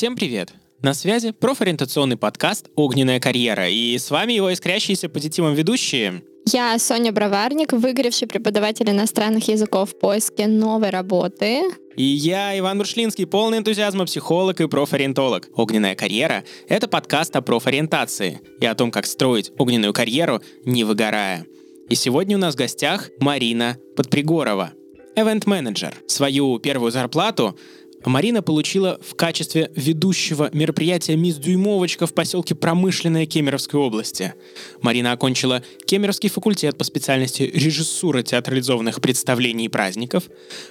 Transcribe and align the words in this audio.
Всем 0.00 0.16
привет! 0.16 0.54
На 0.80 0.94
связи 0.94 1.30
профориентационный 1.30 2.16
подкаст 2.16 2.70
«Огненная 2.74 3.20
карьера» 3.20 3.68
и 3.68 3.98
с 3.98 4.10
вами 4.10 4.32
его 4.32 4.50
искрящиеся 4.50 5.10
позитивом 5.10 5.52
ведущие 5.52 6.22
Я 6.50 6.78
Соня 6.78 7.12
Броварник, 7.12 7.74
выгоревший 7.74 8.26
преподаватель 8.26 8.88
иностранных 8.88 9.46
языков 9.48 9.90
в 9.90 9.98
поиске 9.98 10.46
новой 10.46 10.88
работы. 10.88 11.64
И 11.96 12.02
я, 12.02 12.58
Иван 12.58 12.78
Буршлинский, 12.78 13.26
полный 13.26 13.58
энтузиазма 13.58 14.06
психолог 14.06 14.62
и 14.62 14.68
профориентолог. 14.68 15.50
«Огненная 15.54 15.94
карьера»— 15.94 16.44
это 16.70 16.88
подкаст 16.88 17.36
о 17.36 17.42
профориентации 17.42 18.40
и 18.58 18.64
о 18.64 18.74
том, 18.74 18.90
как 18.90 19.04
строить 19.04 19.52
огненную 19.58 19.92
карьеру, 19.92 20.40
не 20.64 20.82
выгорая. 20.84 21.44
И 21.90 21.94
сегодня 21.94 22.38
у 22.38 22.40
нас 22.40 22.54
в 22.54 22.56
гостях 22.56 23.10
Марина 23.20 23.76
Подпригорова, 23.96 24.72
event-менеджер. 25.14 25.94
Свою 26.06 26.58
первую 26.58 26.90
зарплату 26.90 27.58
Марина 28.04 28.42
получила 28.42 28.98
в 29.06 29.14
качестве 29.14 29.70
ведущего 29.76 30.48
мероприятия 30.52 31.16
«Мисс 31.16 31.36
Дюймовочка» 31.36 32.06
в 32.06 32.14
поселке 32.14 32.54
Промышленная 32.54 33.26
Кемеровской 33.26 33.78
области. 33.78 34.34
Марина 34.80 35.12
окончила 35.12 35.62
Кемеровский 35.84 36.30
факультет 36.30 36.78
по 36.78 36.84
специальности 36.84 37.42
режиссура 37.42 38.22
театрализованных 38.22 39.02
представлений 39.02 39.66
и 39.66 39.68
праздников, 39.68 40.24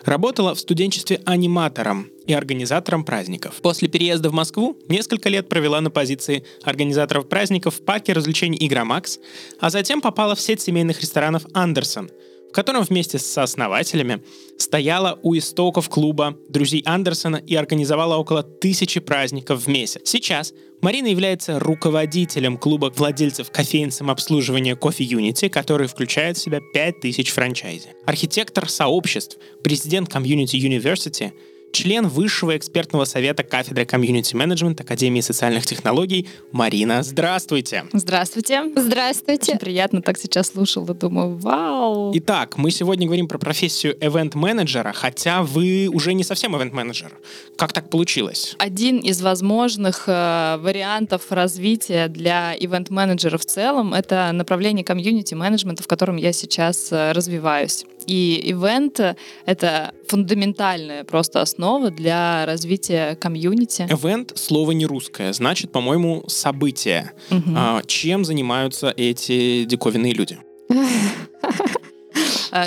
работала 0.05 0.55
в 0.55 0.59
студенчестве 0.59 1.21
аниматором 1.25 2.09
и 2.25 2.33
организатором 2.33 3.03
праздников. 3.03 3.55
После 3.61 3.87
переезда 3.87 4.29
в 4.29 4.33
Москву 4.33 4.77
несколько 4.87 5.29
лет 5.29 5.49
провела 5.49 5.81
на 5.81 5.91
позиции 5.91 6.43
организаторов 6.63 7.29
праздников 7.29 7.75
в 7.75 7.81
парке 7.83 8.13
развлечений 8.13 8.57
«Игромакс», 8.59 9.19
а 9.59 9.69
затем 9.69 10.01
попала 10.01 10.35
в 10.35 10.41
сеть 10.41 10.61
семейных 10.61 11.01
ресторанов 11.01 11.45
«Андерсон», 11.53 12.09
в 12.49 12.51
котором 12.51 12.83
вместе 12.83 13.19
с 13.19 13.25
сооснователями 13.25 14.21
стояла 14.57 15.19
у 15.21 15.37
истоков 15.37 15.89
клуба 15.89 16.35
друзей 16.49 16.81
Андерсона 16.85 17.37
и 17.37 17.55
организовала 17.55 18.17
около 18.17 18.43
тысячи 18.43 18.99
праздников 18.99 19.65
в 19.65 19.67
месяц. 19.67 20.01
Сейчас 20.05 20.53
Марина 20.81 21.07
является 21.07 21.59
руководителем 21.59 22.57
клуба 22.57 22.91
владельцев 22.95 23.51
кофеин 23.51 23.91
самообслуживания 23.91 24.75
Coffee 24.75 25.07
Unity, 25.07 25.49
который 25.49 25.87
включает 25.87 26.37
в 26.37 26.41
себя 26.41 26.59
5000 26.73 27.29
франчайзи. 27.29 27.89
Архитектор 28.05 28.69
сообществ, 28.69 29.37
президент 29.63 30.09
Community 30.09 30.57
University— 30.59 31.31
член 31.71 32.07
Высшего 32.07 32.57
экспертного 32.57 33.05
совета 33.05 33.43
кафедры 33.43 33.85
комьюнити 33.85 34.35
менеджмент 34.35 34.81
Академии 34.81 35.21
социальных 35.21 35.65
технологий 35.65 36.27
Марина. 36.51 37.03
Здравствуйте. 37.03 37.85
Здравствуйте. 37.93 38.63
Здравствуйте. 38.75 39.51
Очень 39.51 39.59
приятно 39.59 40.01
так 40.01 40.17
сейчас 40.17 40.47
слушала, 40.47 40.93
думаю, 40.93 41.35
вау. 41.37 42.11
Итак, 42.15 42.57
мы 42.57 42.71
сегодня 42.71 43.05
говорим 43.05 43.27
про 43.27 43.37
профессию 43.37 43.97
event-менеджера, 43.97 44.93
хотя 44.93 45.43
вы 45.43 45.89
уже 45.91 46.13
не 46.13 46.23
совсем 46.23 46.55
event-менеджер. 46.55 47.11
Как 47.55 47.73
так 47.73 47.89
получилось? 47.89 48.55
Один 48.59 48.97
из 48.99 49.21
возможных 49.21 50.03
э, 50.07 50.57
вариантов 50.59 51.31
развития 51.31 52.07
для 52.07 52.55
ивент-менеджера 52.55 53.37
в 53.37 53.45
целом— 53.45 53.93
это 53.95 54.31
направление 54.33 54.83
комьюнити 54.83 55.33
менеджмента, 55.33 55.83
в 55.83 55.87
котором 55.87 56.17
я 56.17 56.33
сейчас 56.33 56.91
э, 56.91 57.11
развиваюсь. 57.11 57.85
И 58.09 58.41
ивент— 58.43 58.99
это 59.45 59.93
фундаментальная 60.07 61.03
просто 61.03 61.41
основа 61.41 61.91
для 61.91 62.43
развития 62.47 63.15
комьюнити. 63.15 63.83
Event— 63.83 64.31
слово 64.35 64.71
не 64.71 64.87
русское, 64.87 65.31
значит, 65.31 65.71
по-моему, 65.71 66.23
событие. 66.27 67.11
Мгм. 67.29 67.53
А, 67.55 67.81
чем 67.85 68.25
занимаются 68.25 68.91
эти 68.97 69.63
диковинные 69.65 70.13
люди? 70.13 70.39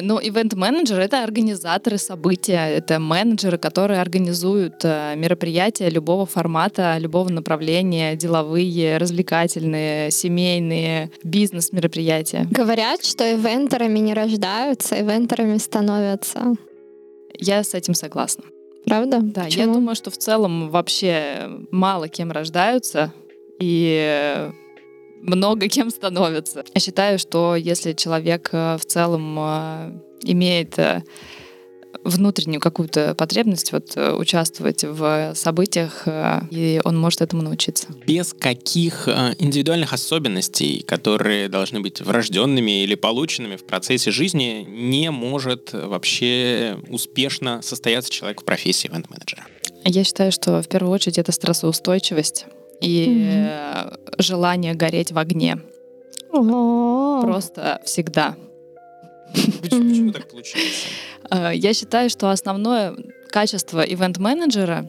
Ну, 0.03 0.21
ивент-менеджер— 0.21 1.01
это 1.01 1.23
организаторы 1.25 1.99
события, 1.99 2.69
это 2.69 2.99
менеджеры, 2.99 3.59
которые 3.59 4.01
организуют 4.01 4.85
э, 4.85 5.15
мероприятия 5.17 5.91
любого 5.91 6.25
формата, 6.27 6.97
любого 6.99 7.29
направления, 7.31 8.15
деловые, 8.17 8.99
развлекательные, 8.99 10.11
семейные, 10.11 11.11
бизнес-мероприятия. 11.25 12.47
Говорят, 12.51 13.05
что 13.05 13.25
ивентерами 13.25 13.99
не 13.99 14.15
рождаются, 14.15 15.01
ивентерами 15.01 15.59
становятся. 15.59 16.55
Я 17.39 17.65
с 17.65 17.75
этим 17.75 17.95
согласна. 17.95 18.45
Правда? 18.87 19.21
Да, 19.21 19.43
я 19.43 19.47
Почему? 19.47 19.75
думаю, 19.75 19.95
что 19.95 20.11
в 20.11 20.17
целом 20.17 20.71
вообще 20.71 21.49
мало 21.71 22.09
кем 22.09 22.33
рождаются 22.33 23.13
и 23.61 24.51
много 25.23 25.69
кем 25.69 25.91
становятся. 25.91 26.65
Я 26.75 26.81
считаю, 26.81 27.19
что 27.19 27.57
если 27.57 27.93
человек 27.93 28.51
э, 28.53 28.77
в 28.77 28.85
целом 28.85 29.37
э, 29.39 29.93
имеет 30.25 30.79
э, 30.79 31.03
внутреннюю 32.05 32.61
какую-то 32.61 33.15
потребность 33.15 33.73
вот, 33.73 33.97
участвовать 33.97 34.83
в 34.83 35.35
событиях, 35.37 36.09
и 36.51 36.81
он 36.83 36.99
может 36.99 37.21
этому 37.21 37.43
научиться. 37.43 37.87
Без 38.07 38.33
каких 38.33 39.07
индивидуальных 39.39 39.93
особенностей, 39.93 40.83
которые 40.83 41.49
должны 41.49 41.81
быть 41.81 42.01
врожденными 42.01 42.83
или 42.83 42.97
полученными 42.97 43.57
в 43.57 43.65
процессе 43.65 44.11
жизни, 44.11 44.67
не 44.69 45.11
может 45.13 45.75
вообще 45.75 46.77
успешно 46.89 47.61
состояться 47.63 48.11
человек 48.11 48.41
в 48.41 48.45
профессии 48.45 48.89
ивент-менеджера. 48.89 49.45
Я 49.85 50.03
считаю, 50.03 50.33
что 50.33 50.61
в 50.61 50.69
первую 50.69 50.93
очередь 50.93 51.19
это 51.19 51.31
стрессоустойчивость 51.31 52.47
и 52.83 53.27
э, 53.33 53.93
желание 54.19 54.75
гореть 54.75 55.13
в 55.13 55.19
огне. 55.19 55.59
О, 56.33 57.21
Просто 57.23 57.81
всегда. 57.85 58.35
Почему, 59.63 60.13
так 60.13 60.29
получается? 60.29 60.89
Э, 61.31 61.51
Я 61.55 61.73
считаю, 61.75 62.11
что 62.11 62.31
основное 62.31 62.95
качество 63.31 63.81
ивент-менеджера, 63.81 64.89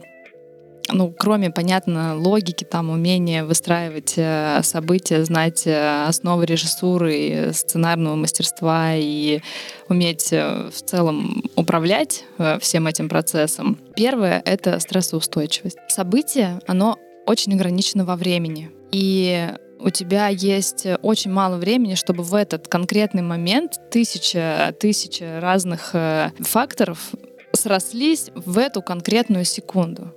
ну, 0.92 1.14
кроме, 1.16 1.50
понятно, 1.50 2.14
логики, 2.16 2.64
там, 2.64 2.90
умения 2.90 3.44
выстраивать 3.44 4.14
э, 4.16 4.60
события, 4.62 5.24
знать 5.24 5.66
э, 5.66 6.06
основы 6.06 6.44
режиссуры, 6.44 7.14
и 7.16 7.52
сценарного 7.52 8.16
мастерства 8.16 8.94
и 8.94 9.40
уметь 9.88 10.28
э, 10.32 10.68
в 10.70 10.82
целом 10.82 11.42
управлять 11.56 12.24
всем 12.60 12.86
этим 12.86 13.08
процессом. 13.08 13.78
Первое— 13.96 14.42
это 14.44 14.78
стрессоустойчивость. 14.78 15.78
Событие, 15.88 16.60
оно 16.66 16.98
очень 17.26 17.54
ограничено 17.54 18.04
во 18.04 18.16
времени. 18.16 18.70
И 18.92 19.50
у 19.80 19.90
тебя 19.90 20.28
есть 20.28 20.86
очень 21.02 21.30
мало 21.30 21.56
времени, 21.56 21.94
чтобы 21.94 22.22
в 22.22 22.34
этот 22.34 22.68
конкретный 22.68 23.22
момент 23.22 23.78
тысяча, 23.90 24.74
тысяча 24.78 25.40
разных 25.40 25.94
э, 25.94 26.30
факторов 26.40 27.12
срослись 27.52 28.30
в 28.34 28.58
эту 28.58 28.82
конкретную 28.82 29.44
секунду. 29.44 30.14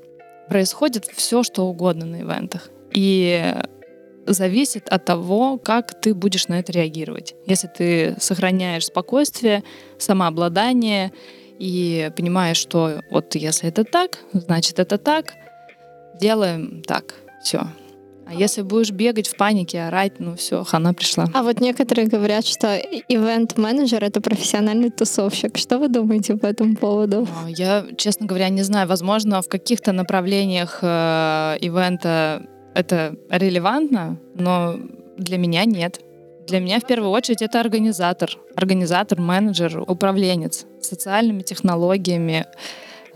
Происходит 0.49 1.05
все, 1.05 1.43
что 1.43 1.65
угодно 1.65 2.05
на 2.05 2.21
ивентах. 2.21 2.69
И 2.93 3.53
зависит 4.25 4.87
от 4.89 5.05
того, 5.05 5.57
как 5.57 5.99
ты 5.99 6.13
будешь 6.13 6.47
на 6.47 6.59
это 6.59 6.71
реагировать. 6.71 7.35
Если 7.45 7.67
ты 7.67 8.15
сохраняешь 8.19 8.85
спокойствие, 8.85 9.63
самообладание 9.97 11.11
и 11.59 12.11
понимаешь, 12.15 12.57
что 12.57 13.01
вот 13.09 13.35
если 13.35 13.69
это 13.69 13.83
так, 13.83 14.19
значит 14.33 14.79
это 14.79 14.97
так, 14.97 15.33
делаем 16.19 16.81
так, 16.85 17.15
все. 17.43 17.67
А 18.29 18.33
если 18.33 18.61
будешь 18.61 18.91
бегать 18.91 19.29
в 19.29 19.37
панике, 19.37 19.83
орать, 19.83 20.19
ну 20.19 20.35
все, 20.35 20.65
хана 20.65 20.93
пришла. 20.93 21.27
А 21.33 21.43
вот 21.43 21.61
некоторые 21.61 22.07
говорят, 22.07 22.45
что 22.45 22.75
ивент-менеджер— 22.75 24.03
это 24.05 24.19
профессиональный 24.19 24.89
тусовщик. 24.89 25.57
Что 25.57 25.79
вы 25.79 25.87
думаете 25.87 26.35
по 26.35 26.45
этому 26.45 26.75
поводу? 26.75 27.25
А, 27.45 27.49
Я, 27.49 27.85
честно 27.95 28.25
говоря, 28.25 28.49
не 28.49 28.63
знаю. 28.63 28.87
Возможно, 28.89 29.41
в 29.41 29.47
каких-то 29.47 29.93
направлениях 29.93 30.79
э, 30.81 31.57
ивента 31.61 32.45
это 32.75 33.15
релевантно, 33.29 34.19
но 34.35 34.77
для 35.17 35.37
меня 35.37 35.63
нет. 35.63 36.01
Для 36.47 36.59
меня 36.59 36.79
в 36.79 36.85
первую 36.85 37.11
очередь 37.11 37.41
это 37.41 37.61
организатор. 37.61 38.29
Организатор, 38.55 39.21
менеджер, 39.21 39.83
управленец 39.87 40.65
социальными 40.81 41.43
технологиями, 41.43 42.45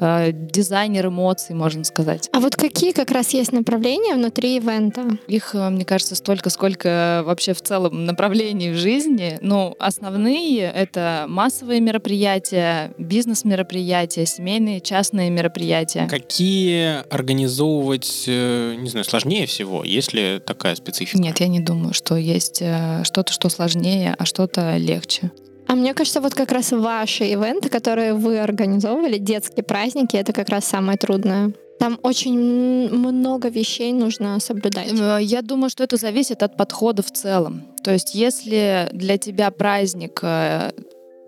э, 0.02 0.32
дизайнер 0.34 1.08
эмоций, 1.08 1.56
можно 1.56 1.84
сказать. 1.84 2.30
А 2.34 2.40
вот 2.40 2.56
какие 2.56 2.92
как 2.92 3.12
раз 3.12 3.30
есть 3.34 3.52
направления 3.52 4.16
внутри 4.16 4.58
ивента? 4.58 5.06
Их, 5.28 5.56
э, 5.56 5.70
мне 5.70 5.86
кажется, 5.86 6.16
столько, 6.16 6.50
сколько 6.50 7.24
вообще 7.26 7.54
в 7.54 7.62
целом 7.62 8.06
направлений 8.06 8.72
в 8.72 8.76
жизни. 8.76 9.38
Ну, 9.42 9.76
основные— 9.80 10.62
это 10.76 11.26
массовые 11.28 11.80
мероприятия, 11.80 12.94
бизнес-мероприятия, 12.98 14.26
семейные, 14.26 14.82
частные 14.82 15.30
мероприятия. 15.30 16.08
Какие 16.08 17.08
организовывать, 17.14 18.26
э, 18.28 18.76
не 18.76 18.90
знаю, 18.90 19.06
сложнее 19.06 19.46
всего? 19.46 19.84
Есть 19.84 20.14
ли 20.14 20.42
такая 20.46 20.76
специфика? 20.76 21.22
Нет, 21.22 21.40
я 21.40 21.48
не 21.48 21.60
думаю, 21.60 21.94
что 21.94 22.16
есть 22.16 22.64
что-то, 23.04 23.32
что 23.32 23.50
сложнее, 23.50 24.16
а 24.18 24.26
что-то 24.26 24.78
легче. 24.78 25.32
А 25.72 25.76
мне 25.76 25.94
кажется, 25.94 26.20
вот 26.20 26.34
как 26.34 26.52
раз 26.52 26.74
ваши 26.74 27.24
ивенты, 27.24 27.70
которые 27.70 28.14
вы 28.14 28.40
организовывали, 28.40 29.18
детские 29.18 29.64
праздники, 29.64 30.18
это 30.18 30.34
как 30.34 30.50
раз 30.50 30.66
самое 30.66 30.98
трудное. 30.98 31.54
Там 31.80 31.98
очень 32.04 32.38
много 32.90 33.48
вещей 33.48 33.94
нужно 33.94 34.38
соблюдать. 34.42 34.92
Э, 34.92 35.20
Я 35.22 35.42
думаю, 35.42 35.70
что 35.70 35.86
это 35.86 35.96
зависит 35.96 36.44
от 36.44 36.58
подхода 36.58 37.02
в 37.04 37.12
целом. 37.12 37.64
То 37.86 37.92
есть, 37.94 38.14
если 38.14 38.90
для 38.92 39.18
тебя 39.18 39.50
праздник 39.50 40.20
э, 40.22 40.72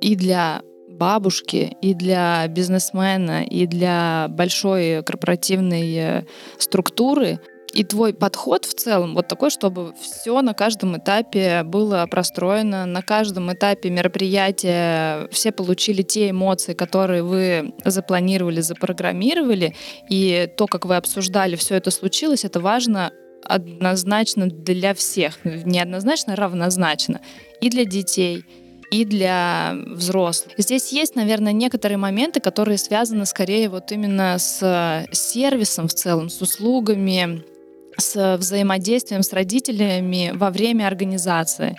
и 0.01 0.13
для 0.17 0.61
бабушки, 0.89 1.77
и 1.81 1.93
для 1.93 2.45
бизнесмена, 2.49 3.45
и 3.45 3.65
для 3.65 4.27
большой 4.29 5.03
корпоративной 5.03 5.95
э, 5.95 6.23
структуры 6.57 7.39
и 7.73 7.83
твой 7.83 8.13
подход 8.13 8.65
в 8.65 8.75
целом 8.75 9.15
вот 9.15 9.27
такой, 9.27 9.49
чтобы 9.49 9.93
все 9.99 10.41
на 10.41 10.53
каждом 10.53 10.97
этапе 10.97 11.63
было 11.63 12.05
простроено, 12.09 12.85
на 12.85 13.01
каждом 13.01 13.51
этапе 13.51 13.89
мероприятия 13.89 15.27
все 15.31 15.51
получили 15.51 16.03
те 16.03 16.29
эмоции, 16.29 16.73
которые 16.73 17.23
вы 17.23 17.73
запланировали, 17.83 18.61
запрограммировали, 18.61 19.75
и 20.07 20.47
то, 20.55 20.67
как 20.67 20.85
вы 20.85 20.95
обсуждали, 20.95 21.55
все 21.55 21.75
это 21.75 21.89
случилось, 21.89 22.45
это 22.45 22.59
важно 22.59 23.11
однозначно 23.43 24.47
для 24.47 24.93
всех, 24.93 25.43
неоднозначно, 25.43 26.35
равнозначно 26.35 27.21
и 27.59 27.69
для 27.69 27.85
детей, 27.85 28.45
и 28.91 29.03
для 29.03 29.73
взрослых. 29.87 30.53
Здесь 30.57 30.91
есть, 30.91 31.15
наверное, 31.15 31.51
некоторые 31.51 31.97
моменты, 31.97 32.39
которые 32.39 32.77
связаны 32.77 33.25
скорее 33.25 33.69
вот 33.69 33.91
именно 33.91 34.37
с 34.37 35.07
сервисом 35.11 35.87
в 35.87 35.93
целом, 35.95 36.29
с 36.29 36.39
услугами, 36.41 37.43
с 37.97 38.37
взаимодействием 38.37 39.23
с 39.23 39.33
родителями 39.33 40.31
во 40.33 40.49
время 40.49 40.87
организации. 40.87 41.77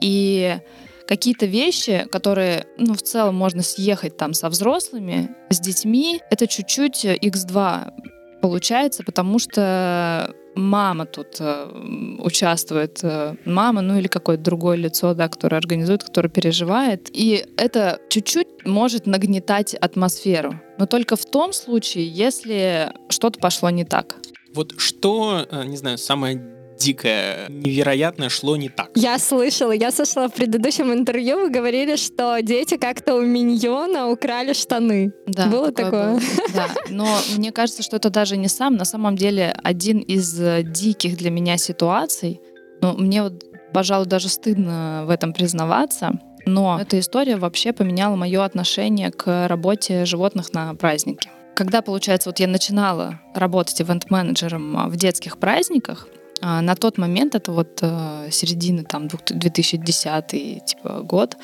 И 0.00 0.58
какие-то 1.06 1.46
вещи, 1.46 2.06
которые, 2.10 2.66
ну, 2.76 2.94
в 2.94 3.02
целом 3.02 3.34
можно 3.34 3.62
съехать 3.62 4.16
там 4.16 4.34
со 4.34 4.48
взрослыми, 4.48 5.30
с 5.50 5.58
детьми, 5.58 6.20
это 6.30 6.46
чуть-чуть 6.46 7.04
x2 7.04 7.92
получается, 8.40 9.02
потому 9.02 9.38
что 9.38 10.32
мама 10.54 11.06
тут 11.06 11.36
э, 11.40 12.16
участвует, 12.18 12.98
э, 13.02 13.34
мама, 13.44 13.80
ну 13.80 13.98
или 13.98 14.08
какое-то 14.08 14.42
другое 14.42 14.76
лицо, 14.76 15.14
да, 15.14 15.28
которое 15.28 15.56
организует, 15.56 16.02
которое 16.02 16.28
переживает. 16.28 17.08
И 17.12 17.44
это 17.56 17.98
чуть-чуть 18.08 18.64
может 18.64 19.06
нагнетать 19.06 19.74
атмосферу. 19.74 20.60
Но 20.78 20.86
только 20.86 21.16
в 21.16 21.24
том 21.24 21.52
случае, 21.52 22.08
если 22.08 22.92
что-то 23.08 23.38
пошло 23.38 23.70
не 23.70 23.84
так. 23.84 24.16
Вот 24.58 24.74
что, 24.76 25.46
э, 25.48 25.64
не 25.66 25.76
знаю, 25.76 25.98
самое 25.98 26.42
дикое, 26.76 27.46
невероятное 27.48 28.28
шло 28.28 28.56
не 28.56 28.68
так. 28.68 28.90
Я 28.96 29.16
слышала, 29.20 29.70
я 29.70 29.92
слышала 29.92 30.28
в 30.28 30.34
предыдущем 30.34 30.92
интервью, 30.92 31.36
вы 31.42 31.50
говорили, 31.50 31.94
что 31.94 32.40
дети 32.42 32.76
как-то 32.76 33.14
у 33.14 33.20
миньона 33.20 34.08
украли 34.08 34.54
штаны. 34.54 35.12
Да, 35.28 35.46
было 35.46 35.70
такое? 35.70 36.14
Было. 36.14 36.20
Да, 36.56 36.66
но 36.90 37.06
мне 37.36 37.52
кажется, 37.52 37.84
что 37.84 37.98
это 37.98 38.10
даже 38.10 38.36
не 38.36 38.48
сам, 38.48 38.74
на 38.74 38.84
самом 38.84 39.14
деле 39.14 39.56
один 39.62 40.00
из 40.00 40.40
э, 40.40 40.64
диких 40.64 41.16
для 41.16 41.30
меня 41.30 41.56
ситуаций. 41.56 42.40
Но 42.82 42.94
мне 42.94 43.22
вот, 43.22 43.44
пожалуй, 43.72 44.08
даже 44.08 44.28
стыдно 44.28 45.04
в 45.06 45.10
этом 45.10 45.32
признаваться. 45.32 46.18
Но 46.46 46.80
эта 46.80 46.98
история 46.98 47.36
вообще 47.36 47.72
поменяла 47.72 48.16
мое 48.16 48.44
отношение 48.44 49.12
к 49.12 49.46
работе 49.46 50.04
животных 50.04 50.52
на 50.52 50.74
празднике. 50.74 51.30
Когда, 51.58 51.82
получается, 51.82 52.28
вот 52.28 52.38
я 52.38 52.46
начинала 52.46 53.18
работать 53.34 53.80
ивент-менеджером 53.80 54.76
а, 54.76 54.88
в 54.88 54.94
детских 54.94 55.38
праздниках, 55.38 56.06
а, 56.40 56.60
на 56.60 56.76
тот 56.76 56.98
момент, 56.98 57.34
это 57.34 57.50
вот 57.50 57.80
э, 57.82 58.28
середина 58.30 58.84
там 58.84 59.08
2010 59.08 60.64
типа, 60.64 61.00
год, 61.02 61.36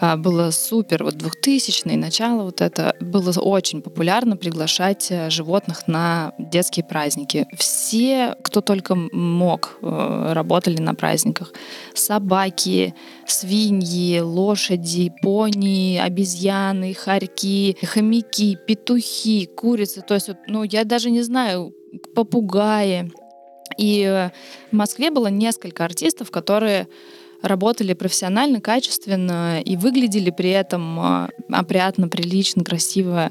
было 0.00 0.50
супер, 0.50 1.04
вот 1.04 1.14
2000-е, 1.14 1.96
начало 1.96 2.42
вот 2.42 2.60
это, 2.60 2.94
было 3.00 3.32
очень 3.40 3.80
популярно 3.80 4.36
приглашать 4.36 5.06
э, 5.10 5.30
животных 5.30 5.88
на 5.88 6.34
детские 6.38 6.84
праздники. 6.84 7.46
Все, 7.56 8.36
кто 8.42 8.60
только 8.60 8.94
мог, 8.94 9.78
э, 9.80 10.32
работали 10.32 10.80
на 10.80 10.94
праздниках. 10.94 11.54
Собаки, 11.94 12.94
свиньи, 13.26 14.20
лошади, 14.20 15.12
пони, 15.22 15.98
обезьяны, 16.02 16.92
хорьки, 16.92 17.78
хомяки, 17.82 18.58
петухи, 18.66 19.46
курицы. 19.46 20.02
То 20.02 20.14
есть, 20.14 20.30
ну, 20.46 20.62
я 20.62 20.84
даже 20.84 21.10
не 21.10 21.22
знаю, 21.22 21.72
попугаи. 22.14 23.10
И 23.78 24.30
в 24.70 24.76
Москве 24.76 25.10
было 25.10 25.28
несколько 25.28 25.84
артистов, 25.84 26.30
которые 26.30 26.86
работали 27.48 27.92
профессионально, 27.92 28.60
качественно 28.60 29.60
и 29.60 29.76
выглядели 29.76 30.30
при 30.30 30.50
этом 30.50 30.98
а, 31.00 31.30
опрятно, 31.50 32.08
прилично, 32.08 32.64
красиво. 32.64 33.30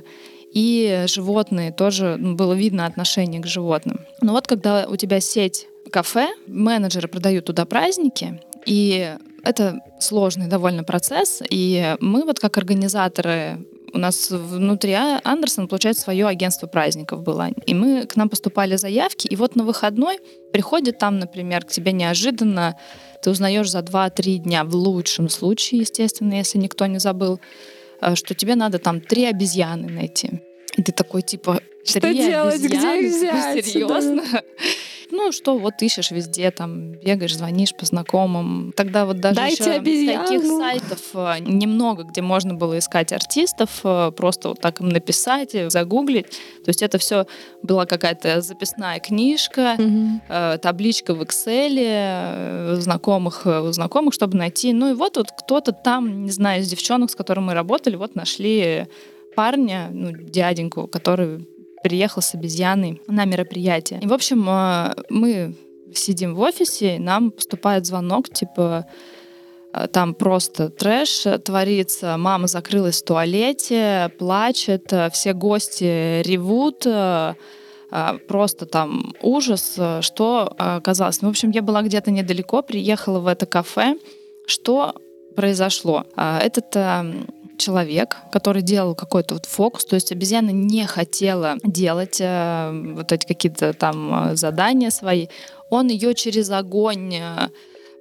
И 0.54 1.04
животные 1.08 1.72
тоже 1.72 2.16
ну, 2.18 2.36
было 2.36 2.54
видно 2.54 2.86
отношение 2.86 3.42
к 3.42 3.46
животным. 3.46 4.00
Но 4.22 4.32
вот 4.32 4.48
когда 4.48 4.88
у 4.88 4.96
тебя 4.96 5.20
сеть 5.20 5.68
кафе, 5.92 6.30
менеджеры 6.48 7.08
продают 7.08 7.46
туда 7.46 7.66
праздники, 7.66 8.42
и 8.66 9.16
это 9.44 9.80
сложный 10.00 10.48
довольно 10.48 10.84
процесс, 10.84 11.42
и 11.50 11.96
мы 12.00 12.24
вот 12.24 12.40
как 12.40 12.58
организаторы 12.58 13.60
у 13.96 13.98
нас 13.98 14.30
внутри 14.30 14.94
Андерсон, 15.24 15.68
получается, 15.68 16.04
свое 16.04 16.28
агентство 16.28 16.68
праздников 16.68 17.24
было. 17.24 17.50
И 17.66 17.74
мы 17.74 18.06
к 18.06 18.18
нам 18.18 18.30
поступали 18.30 18.76
заявки, 18.76 19.26
и 19.28 19.36
вот 19.38 19.56
на 19.56 19.64
выходной 19.64 20.20
приходит 20.52 21.00
там, 21.00 21.18
например, 21.18 21.64
к 21.64 21.72
тебе 21.72 21.94
неожиданно, 21.94 22.78
ты 23.22 23.32
узнаешь 23.32 23.72
за 23.72 23.80
2-3 23.80 24.38
дня, 24.38 24.66
в 24.66 24.76
лучшем 24.76 25.30
случае, 25.30 25.82
естественно, 25.82 26.34
если 26.34 26.58
никто 26.58 26.86
не 26.86 27.00
забыл, 27.00 27.40
э, 28.02 28.16
что 28.16 28.36
тебе 28.36 28.56
надо 28.56 28.80
там 28.80 29.00
три 29.00 29.26
обезьяны 29.26 29.88
найти. 29.88 30.42
И 30.76 30.84
ты 30.84 30.92
такой, 30.92 31.22
типа, 31.22 31.62
что 31.86 32.02
делать, 32.02 32.56
обезьяны? 32.56 32.98
где 32.98 33.08
их 33.08 33.16
взять? 33.16 33.66
Серьезно? 33.66 34.24
Да. 34.32 34.42
Ну, 35.16 35.32
что 35.32 35.58
вот 35.58 35.82
ищешь 35.82 36.12
везде, 36.12 36.52
там, 36.52 36.92
бегаешь, 36.92 37.36
звонишь 37.36 37.74
по 37.74 37.86
знакомым. 37.86 38.74
Тогда 38.76 39.06
вот 39.06 39.20
даже 39.20 39.36
Дайте 39.36 39.64
еще 39.64 39.72
обезьяну. 39.72 40.24
таких 40.24 40.46
сайтов 40.46 41.02
э, 41.14 41.40
немного, 41.40 42.04
где 42.04 42.22
можно 42.22 42.54
было 42.54 42.78
искать 42.78 43.14
артистов, 43.14 43.80
э, 43.84 44.12
просто 44.12 44.50
вот 44.50 44.60
так 44.60 44.82
им 44.82 44.90
написать, 44.90 45.56
загуглить. 45.72 46.28
То 46.66 46.70
есть 46.70 46.82
это 46.82 46.98
все 46.98 47.26
была 47.64 47.86
какая-то 47.86 48.42
записная 48.42 49.00
книжка, 49.00 49.76
угу. 49.78 50.60
табличка 50.62 51.14
в 51.14 51.22
Excel, 51.22 52.76
знакомых, 52.76 53.46
у 53.46 53.72
знакомых, 53.72 54.14
чтобы 54.14 54.38
найти. 54.38 54.74
Ну 54.74 54.92
и 54.92 54.94
вот, 54.94 55.18
вот 55.18 55.32
кто-то 55.32 55.72
там, 55.72 56.26
не 56.26 56.32
знаю, 56.32 56.62
из 56.62 56.70
девчонок, 56.70 57.10
с 57.10 57.16
которыми 57.16 57.46
мы 57.46 57.54
работали, 57.54 57.96
вот 57.96 58.16
нашли 58.16 58.88
парня, 59.36 59.90
ну, 59.92 60.12
дяденьку, 60.12 60.88
который 60.88 61.48
приехал 61.86 62.24
с 62.24 62.34
обезьяной 62.34 63.00
на 63.06 63.26
мероприятие. 63.26 64.00
И, 64.02 64.08
в 64.08 64.14
общем, 64.14 64.44
э, 64.50 64.96
мы 65.12 65.54
сидим 65.94 66.34
в 66.34 66.40
офисе, 66.40 66.96
и 66.96 67.00
нам 67.00 67.30
поступает 67.30 67.86
звонок, 67.86 68.28
типа, 68.28 68.88
э, 69.72 69.88
там 69.90 70.16
просто 70.16 70.70
трэш 70.70 71.28
творится, 71.44 72.18
мама 72.18 72.48
закрылась 72.48 73.04
в 73.04 73.06
туалете, 73.06 74.12
плачет, 74.18 74.92
э, 74.94 75.12
все 75.12 75.34
гости 75.34 76.24
ревут, 76.24 76.88
просто 78.28 78.66
там 78.66 79.14
ужас, 79.22 79.80
что 80.02 80.56
оказалось. 80.58 81.22
Ну, 81.22 81.28
в 81.28 81.32
общем, 81.32 81.52
я 81.52 81.62
была 81.62 81.84
где-то 81.84 82.10
недалеко, 82.10 82.64
приехала 82.64 83.20
в 83.20 83.28
это 83.28 83.46
кафе. 83.46 83.96
Что 84.48 84.96
произошло? 85.36 86.04
Этот 86.18 86.76
человек, 87.58 88.18
который 88.32 88.62
делал 88.62 88.96
какой-то 88.96 89.36
вот 89.36 89.46
фокус, 89.46 89.86
то 89.86 89.96
есть 89.96 90.12
обезьяна 90.12 90.52
не 90.52 90.86
хотела 90.86 91.58
делать 91.64 92.18
э, 92.20 92.94
вот 92.96 93.12
эти 93.12 93.26
какие-то 93.26 93.74
там 93.74 94.32
э, 94.32 94.36
задания 94.36 94.90
свои, 94.90 95.28
он 95.70 95.88
ее 95.88 96.14
через 96.14 96.50
огонь 96.50 97.16
э, 97.16 97.50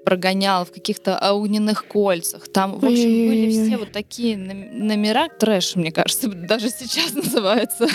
прогонял 0.04 0.64
в 0.64 0.70
каких-то 0.70 1.18
огненных 1.32 1.86
кольцах. 1.86 2.48
Там, 2.52 2.78
в 2.78 2.84
общем, 2.84 3.28
были 3.28 3.50
все 3.50 3.76
вот 3.76 3.92
такие 3.92 4.36
номера, 4.36 5.28
трэш, 5.28 5.76
мне 5.76 5.90
кажется, 5.92 6.28
даже 6.48 6.68
сейчас 6.70 7.12
называется. 7.14 7.88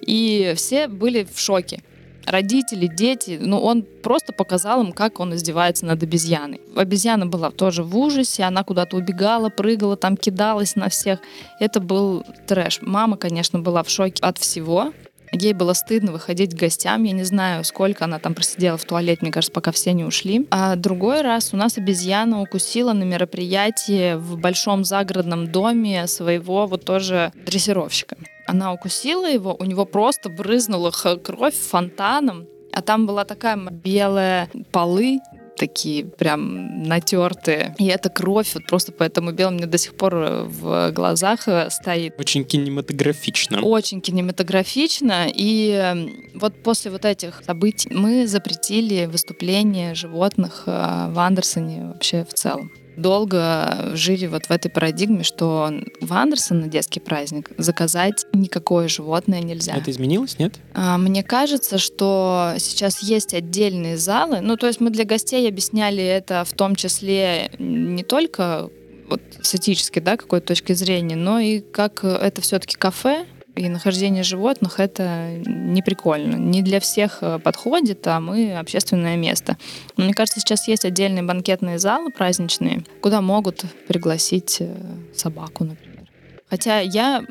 И 0.00 0.54
все 0.56 0.88
были 0.88 1.26
в 1.30 1.38
шоке 1.38 1.82
родители, 2.26 2.86
дети, 2.86 3.38
ну, 3.40 3.58
он 3.58 3.82
просто 3.82 4.32
показал 4.32 4.82
им, 4.82 4.92
как 4.92 5.20
он 5.20 5.34
издевается 5.34 5.86
над 5.86 6.02
обезьяной. 6.02 6.60
Обезьяна 6.74 7.26
была 7.26 7.50
тоже 7.50 7.82
в 7.82 7.96
ужасе, 7.96 8.44
она 8.44 8.64
куда-то 8.64 8.96
убегала, 8.96 9.48
прыгала, 9.48 9.96
там 9.96 10.16
кидалась 10.16 10.76
на 10.76 10.88
всех. 10.88 11.20
Это 11.60 11.80
был 11.80 12.24
трэш. 12.46 12.80
Мама, 12.82 13.16
конечно, 13.16 13.58
была 13.58 13.82
в 13.82 13.90
шоке 13.90 14.22
от 14.22 14.38
всего. 14.38 14.92
Ей 15.32 15.52
было 15.52 15.72
стыдно 15.72 16.12
выходить 16.12 16.54
к 16.54 16.58
гостям. 16.58 17.02
Я 17.02 17.12
не 17.12 17.24
знаю, 17.24 17.64
сколько 17.64 18.04
она 18.04 18.18
там 18.18 18.34
просидела 18.34 18.78
в 18.78 18.84
туалете, 18.84 19.18
мне 19.22 19.32
кажется, 19.32 19.52
пока 19.52 19.72
все 19.72 19.92
не 19.92 20.04
ушли. 20.04 20.46
А 20.50 20.76
другой 20.76 21.22
раз 21.22 21.52
у 21.52 21.56
нас 21.56 21.78
обезьяна 21.78 22.40
укусила 22.40 22.92
на 22.92 23.02
мероприятии 23.02 24.14
в 24.14 24.38
большом 24.38 24.84
загородном 24.84 25.50
доме 25.50 26.06
своего 26.06 26.66
вот 26.66 26.84
тоже 26.84 27.32
дрессировщика. 27.44 28.16
Она 28.46 28.72
укусила 28.72 29.28
его, 29.28 29.56
у 29.58 29.64
него 29.64 29.84
просто 29.84 30.28
брызнула 30.28 30.90
кровь 30.90 31.54
фонтаном, 31.54 32.46
а 32.72 32.82
там 32.82 33.06
была 33.06 33.24
такая 33.24 33.56
белая 33.56 34.50
полы, 34.70 35.20
такие 35.56 36.04
прям 36.04 36.82
натертые. 36.82 37.74
И 37.78 37.86
эта 37.86 38.10
кровь 38.10 38.54
вот 38.54 38.66
просто 38.66 38.92
по 38.92 39.02
этому 39.02 39.32
белому 39.32 39.58
мне 39.58 39.66
до 39.66 39.78
сих 39.78 39.96
пор 39.96 40.14
в 40.14 40.92
глазах 40.92 41.48
э, 41.48 41.70
стоит. 41.70 42.18
Очень 42.18 42.44
кинематографично. 42.44 43.62
Очень 43.62 44.00
кинематографично. 44.00 45.26
И 45.34 45.70
эм, 45.70 46.12
вот 46.34 46.62
после 46.62 46.90
вот 46.90 47.04
этих 47.04 47.42
событий 47.44 47.88
мы 47.92 48.26
запретили 48.26 49.06
выступления 49.06 49.94
животных 49.94 50.64
э, 50.66 50.70
в 51.10 51.18
Андерсоне 51.18 51.86
вообще 51.86 52.24
в 52.24 52.34
целом. 52.34 52.70
Долго 52.96 53.90
жили 53.94 54.26
вот 54.26 54.46
в 54.46 54.50
этой 54.50 54.70
парадигме, 54.70 55.22
что 55.22 55.70
в 56.00 56.12
Андерсон 56.12 56.60
на 56.60 56.68
детский 56.68 57.00
праздник 57.00 57.50
заказать 57.58 58.24
никакое 58.32 58.88
животное 58.88 59.40
нельзя. 59.42 59.76
Это 59.76 59.90
изменилось, 59.90 60.38
нет? 60.38 60.54
А, 60.74 60.98
мне 60.98 61.22
кажется, 61.22 61.78
что 61.78 62.54
сейчас 62.58 63.02
есть 63.02 63.34
отдельные 63.34 63.96
залы. 63.96 64.40
Ну, 64.40 64.56
то 64.56 64.66
есть 64.66 64.80
мы 64.80 64.90
для 64.90 65.04
гостей 65.04 65.48
объясняли 65.48 66.02
это 66.02 66.44
в 66.44 66.52
том 66.52 66.74
числе 66.74 67.50
не 67.58 68.02
только 68.02 68.70
вот 69.08 69.20
с 69.40 69.54
этической, 69.54 70.02
да, 70.02 70.16
какой-то 70.16 70.48
точки 70.48 70.72
зрения, 70.72 71.16
но 71.16 71.38
и 71.38 71.60
как 71.60 72.04
это 72.04 72.40
все-таки 72.40 72.76
кафе, 72.76 73.26
и 73.56 73.68
нахождение 73.68 74.22
животных 74.22 74.78
это 74.80 75.40
не 75.46 75.82
прикольно. 75.82 76.36
Не 76.36 76.62
для 76.62 76.78
всех 76.78 77.18
э, 77.22 77.38
подходит, 77.38 78.06
а 78.06 78.20
мы 78.20 78.56
общественное 78.56 79.16
место. 79.16 79.56
Но 79.96 80.04
мне 80.04 80.14
кажется, 80.14 80.40
сейчас 80.40 80.68
есть 80.68 80.84
отдельные 80.84 81.22
банкетные 81.22 81.78
залы 81.78 82.10
праздничные, 82.10 82.84
куда 83.00 83.22
могут 83.22 83.64
пригласить 83.88 84.58
э, 84.60 84.74
собаку, 85.14 85.64
например. 85.64 86.04
Хотя 86.48 86.80
я 86.80 87.24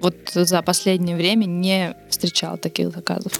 вот 0.00 0.16
за 0.34 0.60
последнее 0.62 1.16
время 1.16 1.44
не 1.46 1.94
встречала 2.10 2.56
таких 2.56 2.90
заказов. 2.90 3.32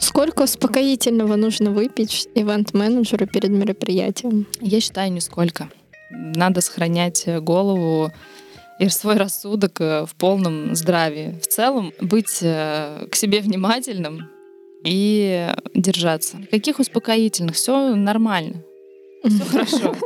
Сколько 0.00 0.42
успокоительного 0.42 1.36
нужно 1.36 1.70
выпить 1.70 2.28
ивент-менеджеру 2.34 3.26
перед 3.26 3.50
мероприятием? 3.50 4.46
Я 4.60 4.80
считаю, 4.80 5.12
нисколько 5.12 5.68
надо 6.10 6.60
сохранять 6.60 7.26
голову 7.42 8.12
и 8.78 8.88
свой 8.88 9.16
рассудок 9.16 9.80
э, 9.80 10.04
в 10.06 10.14
полном 10.16 10.74
здравии. 10.74 11.38
В 11.40 11.46
целом 11.46 11.92
быть 12.00 12.40
э, 12.42 13.06
к 13.10 13.14
себе 13.14 13.40
внимательным 13.40 14.28
и 14.84 15.48
держаться. 15.74 16.38
Каких 16.50 16.78
успокоительных? 16.78 17.54
Все 17.54 17.94
нормально. 17.94 18.62
Все 19.24 19.44
хорошо. 19.50 19.96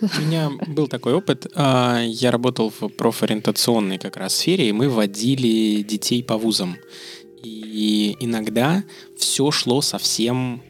У 0.00 0.20
меня 0.20 0.50
был 0.66 0.88
такой 0.88 1.14
опыт. 1.14 1.46
А, 1.54 2.02
я 2.02 2.30
работал 2.30 2.72
в 2.78 2.88
профориентационной 2.88 3.98
как 3.98 4.16
раз 4.16 4.34
сфере, 4.34 4.68
и 4.68 4.72
мы 4.72 4.88
водили 4.88 5.82
детей 5.82 6.22
по 6.22 6.36
вузам. 6.36 6.76
И 7.42 8.16
иногда 8.20 8.84
все 9.16 9.50
шло 9.50 9.82
совсем 9.82 10.62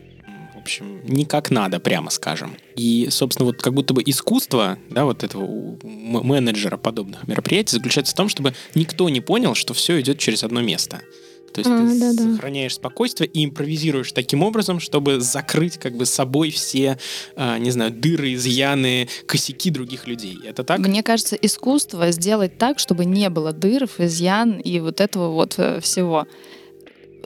общем, 0.64 1.00
не 1.04 1.26
как 1.26 1.50
надо, 1.50 1.78
прямо 1.78 2.10
скажем. 2.10 2.56
И, 2.74 3.08
собственно, 3.10 3.46
вот 3.46 3.60
как 3.60 3.74
будто 3.74 3.92
бы 3.92 4.02
искусство, 4.04 4.78
да, 4.90 5.04
вот 5.04 5.22
этого 5.22 5.76
менеджера 5.82 6.78
подобных 6.78 7.28
мероприятий 7.28 7.76
заключается 7.76 8.14
в 8.14 8.16
том, 8.16 8.28
чтобы 8.28 8.54
никто 8.74 9.08
не 9.10 9.20
понял, 9.20 9.54
что 9.54 9.74
все 9.74 10.00
идет 10.00 10.18
через 10.18 10.42
одно 10.42 10.62
место. 10.62 11.02
То 11.52 11.60
есть 11.60 11.70
а, 11.70 11.86
ты 11.86 12.16
да, 12.16 12.34
сохраняешь 12.34 12.72
да. 12.72 12.76
спокойствие 12.76 13.28
и 13.28 13.44
импровизируешь 13.44 14.10
таким 14.10 14.42
образом, 14.42 14.80
чтобы 14.80 15.20
закрыть 15.20 15.78
как 15.78 15.96
бы 15.96 16.06
собой 16.06 16.50
все, 16.50 16.98
а, 17.36 17.58
не 17.58 17.70
знаю, 17.70 17.92
дыры, 17.92 18.34
изъяны, 18.34 19.08
косяки 19.26 19.70
других 19.70 20.08
людей. 20.08 20.38
Это 20.44 20.64
так? 20.64 20.80
Мне 20.80 21.02
кажется, 21.02 21.36
искусство 21.36 22.10
сделать 22.10 22.58
так, 22.58 22.78
чтобы 22.80 23.04
не 23.04 23.28
было 23.28 23.52
дыр, 23.52 23.84
изъян 23.98 24.58
и 24.58 24.80
вот 24.80 25.00
этого 25.00 25.28
вот 25.30 25.54
э, 25.58 25.80
всего 25.80 26.26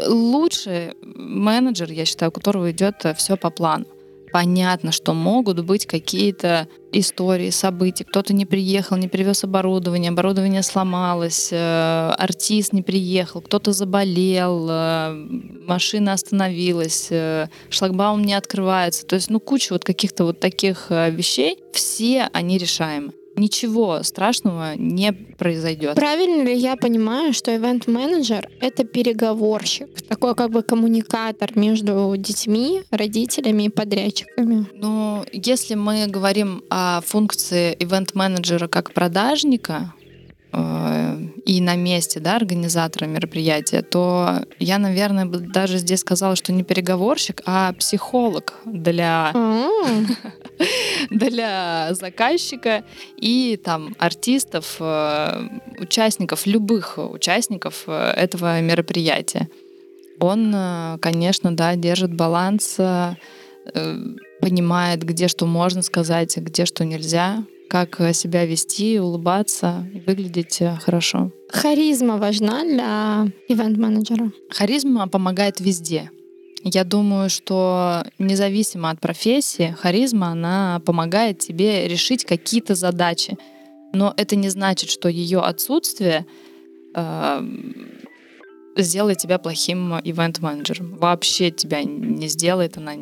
лучший 0.07 0.95
менеджер, 1.03 1.91
я 1.91 2.05
считаю, 2.05 2.31
у 2.31 2.33
которого 2.33 2.71
идет 2.71 3.05
э, 3.05 3.15
все 3.15 3.37
по 3.37 3.51
плану. 3.51 3.87
Понятно, 4.31 4.93
что 4.93 5.15
могут 5.15 5.65
быть 5.65 5.87
какие-то 5.87 6.69
истории, 6.93 7.49
события. 7.49 8.05
Кто-то 8.05 8.35
не 8.35 8.45
приехал, 8.45 8.99
не 8.99 9.09
привез 9.09 9.43
оборудование, 9.43 10.11
оборудование 10.11 10.63
сломалось, 10.63 11.49
э, 11.51 12.11
артист 12.19 12.75
не 12.75 12.83
приехал, 12.83 13.41
кто-то 13.41 13.73
заболел, 13.73 14.67
э, 14.71 15.13
машина 15.67 16.13
остановилась, 16.13 17.11
шлагбаум 17.71 18.23
не 18.23 18.35
открывается. 18.35 19.07
То 19.07 19.17
есть, 19.17 19.31
ну, 19.31 19.41
куча 19.41 19.73
вот 19.73 19.85
каких-то 19.85 20.25
вот 20.25 20.41
таких 20.41 20.91
вещей. 20.91 21.59
Все 21.73 22.29
они 22.33 22.59
решаемы 22.59 23.13
ничего 23.39 24.03
страшного 24.03 24.75
не 24.77 25.13
произойдет. 25.13 25.95
Правильно 25.95 26.43
ли 26.43 26.57
я 26.57 26.77
понимаю, 26.77 27.33
что 27.33 27.55
ивент-менеджер— 27.55 28.49
это 28.61 28.85
переговорщик, 28.85 30.03
такой 30.03 30.35
как 30.35 30.51
бы 30.51 30.63
коммуникатор 30.63 31.57
между 31.57 32.15
детьми, 32.17 32.83
родителями 32.91 33.65
и 33.65 33.69
подрядчиками? 33.69 34.67
Ну, 34.75 35.25
если 35.33 35.75
мы 35.75 36.07
говорим 36.07 36.63
о 36.71 37.01
функции 37.01 37.77
ивент-менеджера 37.79 38.69
как 38.69 38.93
продажника, 38.93 39.93
Э, 40.53 41.18
и 41.45 41.61
на 41.61 41.77
месте, 41.77 42.21
да, 42.21 42.37
организатора 42.37 43.07
мероприятия, 43.07 43.83
то 43.83 44.45
я, 44.59 44.79
наверное, 44.79 45.25
даже 45.27 45.79
здесь 45.79 46.01
сказала, 46.01 46.37
что 46.37 46.53
не 46.53 46.63
переговорщик, 46.63 47.43
а 47.47 47.73
психолог 47.73 48.55
для, 48.65 49.33
для 51.11 51.89
заказчика 51.93 52.85
и 53.17 53.61
там 53.63 53.95
артистов, 53.99 54.77
э, 54.81 55.49
участников, 55.79 56.47
любых 56.47 56.99
участников 56.99 57.85
э, 57.87 58.11
этого 58.17 58.61
мероприятия. 58.61 59.49
Он, 60.21 60.53
конечно, 61.01 61.55
да, 61.55 61.77
держит 61.77 62.13
баланс, 62.13 62.77
понимает, 64.41 65.05
где 65.05 65.29
что 65.29 65.47
можно 65.47 65.83
сказать, 65.83 66.37
где 66.37 66.65
что 66.65 66.85
нельзя, 66.85 67.45
как 67.69 68.01
э, 68.01 68.13
себя 68.13 68.45
вести, 68.47 68.99
улыбаться, 68.99 69.87
выглядеть 70.07 70.61
э, 70.61 70.77
хорошо. 70.81 71.31
Харизма 71.51 72.17
важна 72.17 72.65
для 72.65 73.27
ивент-менеджера? 73.49 74.33
Харизма 74.51 75.09
помогает 75.09 75.61
везде. 75.61 76.11
Я 76.65 76.85
думаю, 76.85 77.31
что 77.31 78.05
независимо 78.19 78.91
от 78.91 79.01
профессии, 79.01 79.77
харизма, 79.79 80.29
она 80.29 80.83
помогает 80.85 81.39
тебе 81.39 81.87
решить 81.87 82.25
какие-то 82.25 82.75
задачи. 82.75 83.39
Но 83.93 84.13
это 84.17 84.37
не 84.37 84.49
значит, 84.49 84.91
что 84.91 85.09
ее 85.09 85.41
отсутствие 85.41 86.27
э, 86.95 87.43
сделает 88.77 89.19
тебя 89.19 89.39
плохим 89.39 89.95
ивент-менеджером. 89.99 90.97
Вообще 90.97 91.51
тебя 91.51 91.85
не 91.85 92.29
сделает, 92.29 92.77
она 92.77 92.95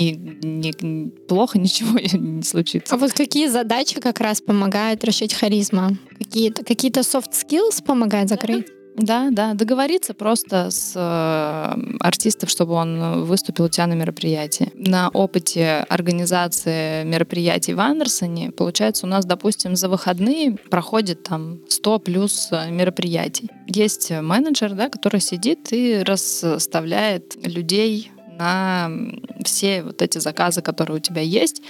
не, 0.00 0.74
не, 0.82 1.10
плохо 1.28 1.58
ничего 1.58 1.98
не 2.18 2.42
случится. 2.42 2.94
А 2.94 2.98
вот 2.98 3.12
какие 3.12 3.48
задачи 3.48 4.00
как 4.00 4.20
раз 4.20 4.40
помогают 4.40 5.04
решить 5.04 5.34
харизма? 5.34 5.96
Какие-то 6.18 6.64
какие 6.64 6.90
soft 6.90 7.32
skills 7.32 7.84
помогают 7.84 8.28
закрыть? 8.28 8.66
Да, 8.96 9.28
да, 9.30 9.54
договориться 9.54 10.14
просто 10.14 10.70
с 10.70 10.92
э, 10.94 11.96
артистом, 12.00 12.48
чтобы 12.48 12.74
он 12.74 13.24
выступил 13.24 13.64
у 13.64 13.68
тебя 13.68 13.86
на 13.86 13.94
мероприятии. 13.94 14.72
На 14.74 15.08
опыте 15.10 15.86
организации 15.88 17.04
мероприятий 17.04 17.72
в 17.72 17.80
Андерсоне, 17.80 18.50
получается, 18.50 19.06
у 19.06 19.08
нас, 19.08 19.24
допустим, 19.24 19.76
за 19.76 19.88
выходные 19.88 20.56
проходит 20.70 21.22
там 21.22 21.60
100 21.68 21.98
плюс 22.00 22.48
э, 22.50 22.70
мероприятий. 22.70 23.48
Есть 23.68 24.10
менеджер, 24.10 24.74
да, 24.74 24.88
который 24.88 25.20
сидит 25.20 25.72
и 25.72 26.02
расставляет 26.02 27.36
людей 27.46 28.10
на 28.40 28.90
все 29.44 29.82
вот 29.82 30.02
эти 30.02 30.18
заказы, 30.18 30.62
которые 30.62 30.96
у 30.96 31.00
тебя 31.00 31.20
есть. 31.20 31.62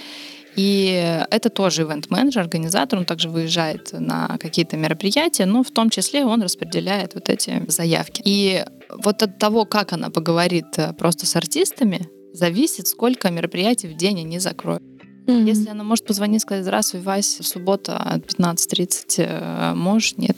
И 0.55 1.25
это 1.31 1.49
тоже 1.49 1.83
ивент-менеджер, 1.83 2.41
организатор, 2.41 2.99
он 2.99 3.05
также 3.05 3.29
выезжает 3.29 3.93
на 3.93 4.37
какие-то 4.37 4.75
мероприятия, 4.75 5.45
но 5.45 5.63
в 5.63 5.71
том 5.71 5.89
числе 5.89 6.25
он 6.25 6.41
распределяет 6.41 7.13
вот 7.15 7.29
эти 7.29 7.63
заявки. 7.67 8.21
И 8.25 8.65
вот 8.89 9.23
от 9.23 9.37
того, 9.39 9.65
как 9.65 9.93
она 9.93 10.09
поговорит 10.09 10.77
э, 10.77 10.93
просто 10.93 11.25
с 11.25 11.37
артистами, 11.37 12.09
зависит, 12.33 12.87
сколько 12.87 13.31
мероприятий 13.31 13.87
в 13.87 13.95
день 13.95 14.19
они 14.19 14.39
закроют. 14.39 14.83
Mm-hmm. 15.27 15.47
Если 15.47 15.69
она 15.69 15.85
может 15.85 16.05
позвонить 16.05 16.41
и 16.41 16.41
сказать, 16.41 16.63
здравствуй, 16.63 16.99
Вася, 16.99 17.43
суббота 17.43 17.97
от 17.97 18.25
15.30, 18.25 19.03
э, 19.17 19.73
можешь? 19.73 20.17
Нет, 20.17 20.35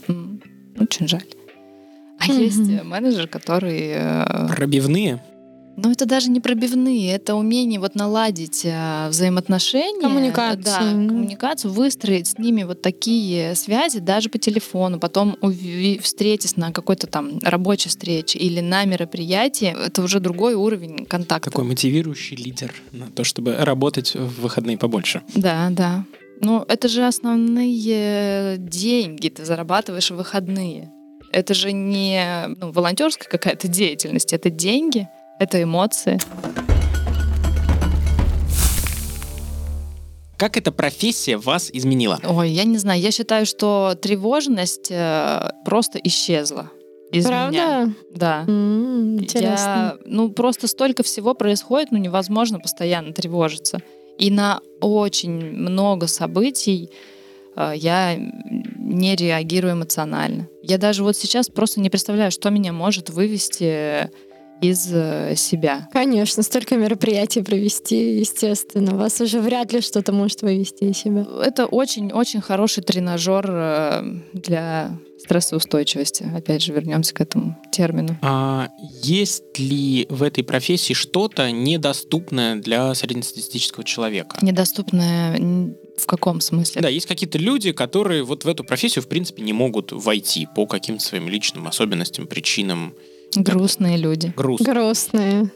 очень 0.80 1.08
жаль. 1.08 1.26
А 2.20 2.28
mm-hmm. 2.28 2.44
есть 2.44 2.84
менеджер, 2.84 3.28
который... 3.28 3.94
Э, 3.96 4.48
Пробивные? 4.56 5.24
Но 5.76 5.92
это 5.92 6.06
даже 6.06 6.30
не 6.30 6.40
пробивные, 6.40 7.14
это 7.14 7.36
умение 7.36 7.80
вот 7.80 7.96
наладить 7.96 8.62
э, 8.64 9.08
взаимоотношения. 9.10 10.02
Коммуникацию. 10.02 10.64
Да, 10.64 10.80
коммуникацию, 10.80 11.72
выстроить 11.72 12.28
с 12.28 12.38
ними 12.38 12.64
вот 12.64 12.82
такие 12.82 13.56
связи 13.56 14.00
даже 14.00 14.30
по 14.30 14.38
телефону, 14.38 15.00
потом 15.00 15.38
встретиться 16.02 16.60
на 16.60 16.72
какой-то 16.72 17.08
там 17.08 17.40
рабочей 17.42 17.90
встрече 17.90 18.38
или 18.38 18.60
на 18.60 18.86
мероприятии. 18.86 19.76
Это 19.86 20.04
уже 20.04 20.20
другой 20.20 20.54
уровень 20.54 21.06
контакта. 21.06 21.50
Такой 21.50 21.66
мотивирующий 21.66 22.38
лидер 22.38 22.74
на 22.92 23.08
то, 23.08 23.24
чтобы 23.24 23.56
работать 23.56 24.14
в 24.14 24.42
выходные 24.42 24.78
побольше. 24.78 25.22
Да, 25.36 25.70
да. 25.72 26.06
Ну, 26.40 26.64
это 26.68 26.88
же 26.88 27.06
основные 27.08 28.58
деньги 28.58 29.30
ты 29.30 29.46
зарабатываешь 29.46 30.12
в 30.12 30.16
выходные. 30.16 30.92
Это 31.32 31.54
же 31.54 31.72
не 31.72 32.48
ну, 32.60 32.72
волонтерская 32.72 33.28
какая-то 33.28 33.68
деятельность, 33.68 34.34
это 34.34 34.52
деньги 34.52 35.08
это 35.44 35.62
эмоции. 35.62 36.20
Как 40.38 40.58
эта 40.58 40.72
профессия 40.72 41.38
вас 41.38 41.70
изменила? 41.72 42.20
Ой, 42.24 42.50
я 42.50 42.64
не 42.66 42.78
знаю. 42.78 43.00
Я 43.00 43.12
считаю, 43.12 43.46
что 43.46 43.96
тревожность 44.02 44.88
э, 44.90 45.50
просто 45.64 46.00
исчезла. 46.04 46.70
из 47.12 47.26
Правда? 47.26 47.52
меня. 47.52 47.94
Да. 48.14 48.44
М, 48.48 49.20
Интересно. 49.20 49.46
Я, 49.46 49.98
ну, 50.06 50.30
просто 50.32 50.68
столько 50.68 51.04
всего 51.04 51.34
происходит, 51.34 51.92
ну, 51.92 51.98
невозможно 51.98 52.60
постоянно 52.60 53.14
тревожиться. 53.14 53.80
И 54.18 54.32
на 54.32 54.60
очень 54.82 55.32
много 55.32 56.08
событий 56.08 56.90
э, 57.56 57.74
я 57.76 58.16
не 58.18 59.16
реагирую 59.16 59.74
эмоционально. 59.76 60.48
Я 60.62 60.78
даже 60.78 61.04
вот 61.04 61.16
сейчас 61.16 61.48
просто 61.48 61.80
не 61.80 61.90
представляю, 61.90 62.32
что 62.32 62.50
меня 62.50 62.74
может 62.74 63.10
вывести 63.12 64.10
из 64.62 64.90
э, 64.94 65.36
себя. 65.36 65.90
Конечно, 65.92 66.44
столько 66.44 66.76
мероприятий 66.78 67.42
провести, 67.42 68.20
естественно. 68.20 68.96
Вас 68.96 69.20
уже 69.22 69.40
вряд 69.40 69.74
ли 69.74 69.82
что-то 69.82 70.12
может 70.14 70.42
вывести 70.42 70.86
из 70.86 70.98
себя. 70.98 71.26
Это 71.44 71.66
очень-очень 71.66 72.42
хороший 72.42 72.84
тренажер 72.84 73.46
э, 73.50 74.04
для 74.34 74.98
стрессоустойчивости. 75.24 76.26
Опять 76.36 76.64
же, 76.64 76.74
вернемся 76.74 77.14
к 77.14 77.22
этому 77.22 77.58
термину. 77.72 78.18
А 78.22 78.70
есть 79.02 79.58
ли 79.58 80.06
в 80.10 80.22
этой 80.22 80.44
профессии 80.44 80.94
что-то 80.94 81.50
недоступное 81.52 82.56
для 82.56 82.94
среднестатистического 82.94 83.84
человека? 83.84 84.38
Недоступное 84.42 85.74
в 85.98 86.06
каком 86.06 86.42
смысле? 86.42 86.82
Да, 86.82 86.90
есть 86.90 87.06
какие-то 87.06 87.38
люди, 87.38 87.72
которые 87.72 88.24
вот 88.24 88.44
в 88.46 88.48
эту 88.48 88.64
профессию, 88.64 89.04
в 89.04 89.08
принципе, 89.08 89.44
не 89.44 89.54
могут 89.54 89.92
войти 89.92 90.48
по 90.56 90.66
каким-то 90.66 91.04
своим 91.04 91.30
личным 91.30 91.68
особенностям, 91.68 92.28
причинам. 92.28 92.96
Грустные 93.42 93.98
люди. 93.98 94.34
Грустно. 94.36 94.74
Грустные. 94.74 95.52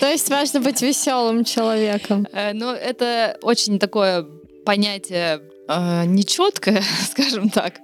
То 0.00 0.10
есть 0.10 0.30
важно 0.30 0.60
быть 0.60 0.80
веселым 0.80 1.44
человеком. 1.44 2.26
Э, 2.32 2.52
Ну, 2.52 2.70
это 2.70 3.36
очень 3.42 3.78
такое 3.78 4.26
понятие 4.64 5.42
э, 5.68 6.04
нечеткое, 6.06 6.82
скажем 7.10 7.50
так. 7.50 7.74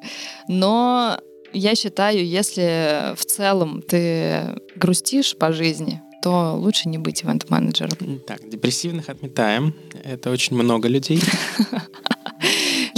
Но 0.49 1.19
я 1.53 1.75
считаю, 1.75 2.27
если 2.27 3.15
в 3.17 3.25
целом 3.25 3.83
ты 3.83 4.61
грустишь 4.77 5.37
по 5.37 5.53
жизни, 5.53 6.01
то 6.23 6.55
лучше 6.57 6.89
не 6.89 6.99
быть 6.99 7.23
ивент-менеджером. 7.23 8.21
Так, 8.27 8.49
депрессивных 8.49 9.09
отметаем. 9.09 9.75
Это 10.05 10.31
очень 10.31 10.57
много 10.57 10.89
людей. 10.89 11.21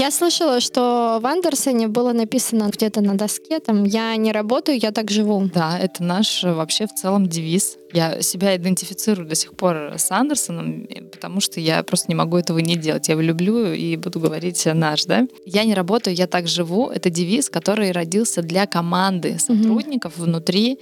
Я 0.01 0.11
слышала, 0.11 0.61
что 0.61 1.19
в 1.23 1.27
Андерсоне 1.27 1.87
было 1.87 2.15
написано 2.15 2.71
где-то 2.73 3.03
на 3.03 3.19
доске, 3.19 3.61
там, 3.61 3.85
я 3.85 4.17
не 4.17 4.33
работаю, 4.33 4.79
я 4.79 4.93
так 4.93 5.11
живу. 5.11 5.51
Да, 5.53 5.79
это 5.79 6.03
наш 6.03 6.43
э, 6.43 6.55
вообще 6.55 6.87
в 6.87 6.95
целом 6.95 7.29
девиз. 7.29 7.77
Я 7.93 8.23
себя 8.23 8.57
идентифицирую 8.57 9.29
до 9.29 9.35
сих 9.35 9.55
пор 9.55 9.93
с 9.99 10.11
Андерсоном, 10.11 10.89
потому 11.13 11.43
что 11.43 11.61
я 11.61 11.83
просто 11.83 12.07
не 12.09 12.15
могу 12.15 12.39
этого 12.39 12.61
не 12.61 12.77
делать. 12.77 13.09
Я 13.09 13.13
его 13.13 13.21
люблю 13.21 13.75
и 13.75 13.95
буду 13.97 14.21
говорить 14.21 14.67
э, 14.67 14.73
наш, 14.73 15.05
да. 15.05 15.29
Я 15.45 15.65
не 15.65 15.75
работаю, 15.75 16.17
я 16.17 16.27
так 16.27 16.49
живу. 16.49 16.89
Это 16.89 17.11
девиз, 17.11 17.51
который 17.51 17.93
родился 17.93 18.41
для 18.41 18.67
команды 18.67 19.39
сотрудников 19.39 20.17
внутри 20.17 20.79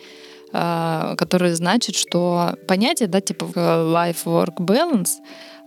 э, 0.52 1.14
который 1.18 1.54
значит, 1.54 1.96
что 1.96 2.54
понятие, 2.68 3.08
да, 3.08 3.20
типа 3.20 3.46
life-work 3.46 4.58
balance, 4.58 5.14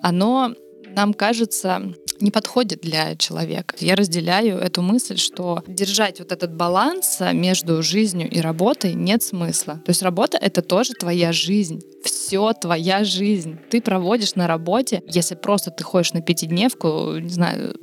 оно 0.01 0.55
нам 0.95 1.13
кажется 1.13 1.93
не 2.21 2.31
подходит 2.31 2.81
для 2.81 3.15
человека. 3.15 3.75
Я 3.79 3.95
разделяю 3.95 4.57
эту 4.57 4.81
мысль, 4.81 5.17
что 5.17 5.63
держать 5.67 6.19
вот 6.19 6.31
этот 6.31 6.55
баланс 6.55 7.19
между 7.33 7.81
жизнью 7.83 8.29
и 8.29 8.39
работой 8.39 8.93
нет 8.93 9.23
смысла. 9.23 9.75
То 9.85 9.89
есть 9.89 10.01
работа— 10.01 10.37
это 10.41 10.61
тоже 10.61 10.93
твоя 10.93 11.31
жизнь. 11.31 11.81
Все 12.03 12.53
твоя 12.53 13.03
жизнь. 13.03 13.57
Ты 13.69 13.81
проводишь 13.81 14.35
на 14.35 14.47
работе, 14.47 15.03
если 15.07 15.35
просто 15.35 15.71
ты 15.71 15.83
ходишь 15.83 16.13
на 16.13 16.21
пятидневку, 16.21 17.17
не 17.17 17.29
знаю, 17.29 17.75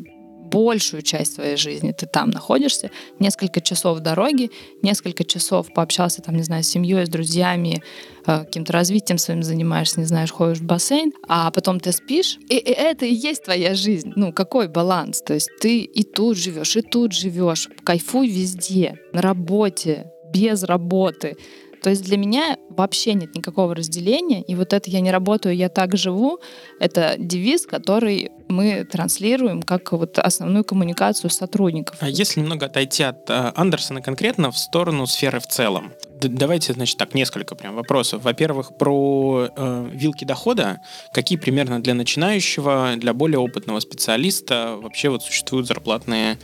большую 0.48 1.02
часть 1.02 1.34
своей 1.34 1.56
жизни 1.56 1.92
ты 1.92 2.06
там 2.06 2.30
находишься, 2.30 2.90
несколько 3.18 3.60
часов 3.60 4.00
дороги, 4.00 4.50
несколько 4.82 5.24
часов 5.24 5.72
пообщался 5.72 6.22
там, 6.22 6.36
не 6.36 6.42
знаю, 6.42 6.62
с 6.62 6.68
семьей, 6.68 7.06
с 7.06 7.08
друзьями, 7.08 7.82
э, 8.26 8.44
каким-то 8.44 8.72
развитием 8.72 9.18
своим 9.18 9.42
занимаешься, 9.42 10.00
не 10.00 10.06
знаешь, 10.06 10.30
ходишь 10.30 10.58
в 10.58 10.64
бассейн, 10.64 11.12
а 11.28 11.50
потом 11.50 11.80
ты 11.80 11.92
спишь, 11.92 12.38
и, 12.48 12.56
и 12.56 12.70
это 12.70 13.06
и 13.06 13.14
есть 13.14 13.44
твоя 13.44 13.74
жизнь. 13.74 14.12
Ну, 14.16 14.32
какой 14.32 14.68
баланс? 14.68 15.22
То 15.22 15.34
есть 15.34 15.50
ты 15.60 15.80
и 15.80 16.02
тут 16.02 16.36
живешь, 16.36 16.76
и 16.76 16.82
тут 16.82 17.12
живешь, 17.12 17.68
кайфуй 17.84 18.28
везде, 18.28 18.98
на 19.12 19.22
работе, 19.22 20.12
без 20.32 20.62
работы. 20.62 21.36
То 21.82 21.90
есть 21.90 22.04
для 22.04 22.16
меня 22.16 22.56
вообще 22.70 23.14
нет 23.14 23.34
никакого 23.34 23.74
разделения, 23.74 24.42
и 24.42 24.54
вот 24.54 24.72
это 24.72 24.90
«я 24.90 25.00
не 25.00 25.10
работаю, 25.10 25.56
я 25.56 25.68
так 25.68 25.96
живу»— 25.96 26.40
это 26.80 27.14
девиз, 27.18 27.66
который 27.66 28.30
мы 28.48 28.84
транслируем 28.84 29.62
как 29.62 29.92
вот 29.92 30.18
основную 30.18 30.64
коммуникацию 30.64 31.30
сотрудников. 31.30 31.96
А 32.00 32.08
если 32.08 32.40
немного 32.40 32.66
отойти 32.66 33.02
от 33.02 33.28
э, 33.28 33.52
Андерсона 33.54 34.00
конкретно 34.00 34.50
в 34.50 34.58
сторону 34.58 35.06
сферы 35.06 35.40
в 35.40 35.46
целом? 35.46 35.92
Давайте, 36.20 36.72
значит, 36.72 36.96
так, 36.96 37.14
несколько 37.14 37.54
прям 37.54 37.76
вопросов. 37.76 38.24
Во-первых, 38.24 38.76
про 38.76 39.48
э, 39.54 39.90
вилки 39.92 40.24
дохода. 40.24 40.80
Какие 41.12 41.38
примерно 41.38 41.80
для 41.80 41.94
начинающего, 41.94 42.94
для 42.96 43.12
более 43.12 43.38
опытного 43.38 43.80
специалиста 43.80 44.78
вообще 44.80 45.10
вот 45.10 45.22
существуют 45.22 45.66
зарплатные 45.66 46.38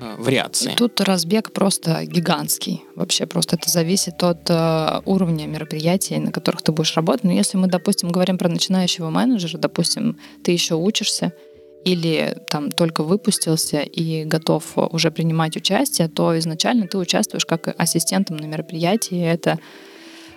э, 0.00 0.16
вариации? 0.18 0.74
Тут 0.76 1.00
разбег 1.00 1.52
просто 1.52 2.04
гигантский. 2.04 2.82
Вообще 2.94 3.26
просто 3.26 3.56
это 3.56 3.70
зависит 3.70 4.22
от 4.22 4.48
э, 4.48 5.00
уровня 5.04 5.46
мероприятий, 5.46 6.18
на 6.18 6.32
которых 6.32 6.62
ты 6.62 6.72
будешь 6.72 6.96
работать. 6.96 7.24
Но 7.24 7.32
если 7.32 7.56
мы, 7.56 7.68
допустим, 7.68 8.10
говорим 8.10 8.38
про 8.38 8.48
начинающего 8.48 9.10
менеджера, 9.10 9.58
допустим, 9.58 10.18
ты 10.44 10.52
еще 10.52 10.74
учишься, 10.74 11.32
или 11.84 12.36
там 12.48 12.72
только 12.72 13.04
выпустился 13.04 13.80
и 13.80 14.24
готов 14.24 14.76
уже 14.76 15.12
принимать 15.12 15.56
участие, 15.56 16.08
то 16.08 16.36
изначально 16.36 16.88
ты 16.88 16.98
участвуешь 16.98 17.46
как 17.46 17.74
ассистентом 17.78 18.38
на 18.38 18.46
мероприятии. 18.46 19.20
Это 19.20 19.60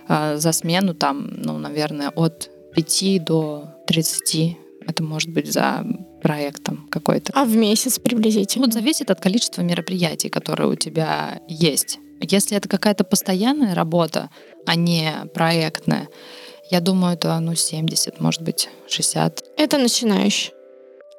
э, 0.08 0.36
за 0.36 0.52
смену 0.52 0.94
там, 0.94 1.28
ну, 1.36 1.58
наверное, 1.58 2.10
от 2.10 2.50
5 2.74 3.24
до 3.24 3.64
30. 3.86 4.56
Это 4.86 5.02
может 5.02 5.30
быть 5.30 5.52
за 5.52 5.84
проектом 6.22 6.86
какой-то. 6.90 7.32
А 7.34 7.44
в 7.44 7.56
месяц 7.56 7.98
приблизительно? 7.98 8.66
Вот 8.66 8.74
зависит 8.74 9.10
от 9.10 9.20
количества 9.20 9.62
мероприятий, 9.62 10.28
которые 10.28 10.68
у 10.68 10.74
тебя 10.74 11.40
есть. 11.48 11.98
Если 12.20 12.56
это 12.56 12.68
какая-то 12.68 13.04
постоянная 13.04 13.74
работа, 13.74 14.30
а 14.66 14.74
не 14.74 15.12
проектная, 15.34 16.08
я 16.70 16.80
думаю, 16.80 17.14
это 17.14 17.38
ну 17.40 17.54
70, 17.54 18.20
может 18.20 18.42
быть, 18.42 18.68
60. 18.88 19.44
Это 19.56 19.78
начинающий. 19.78 20.52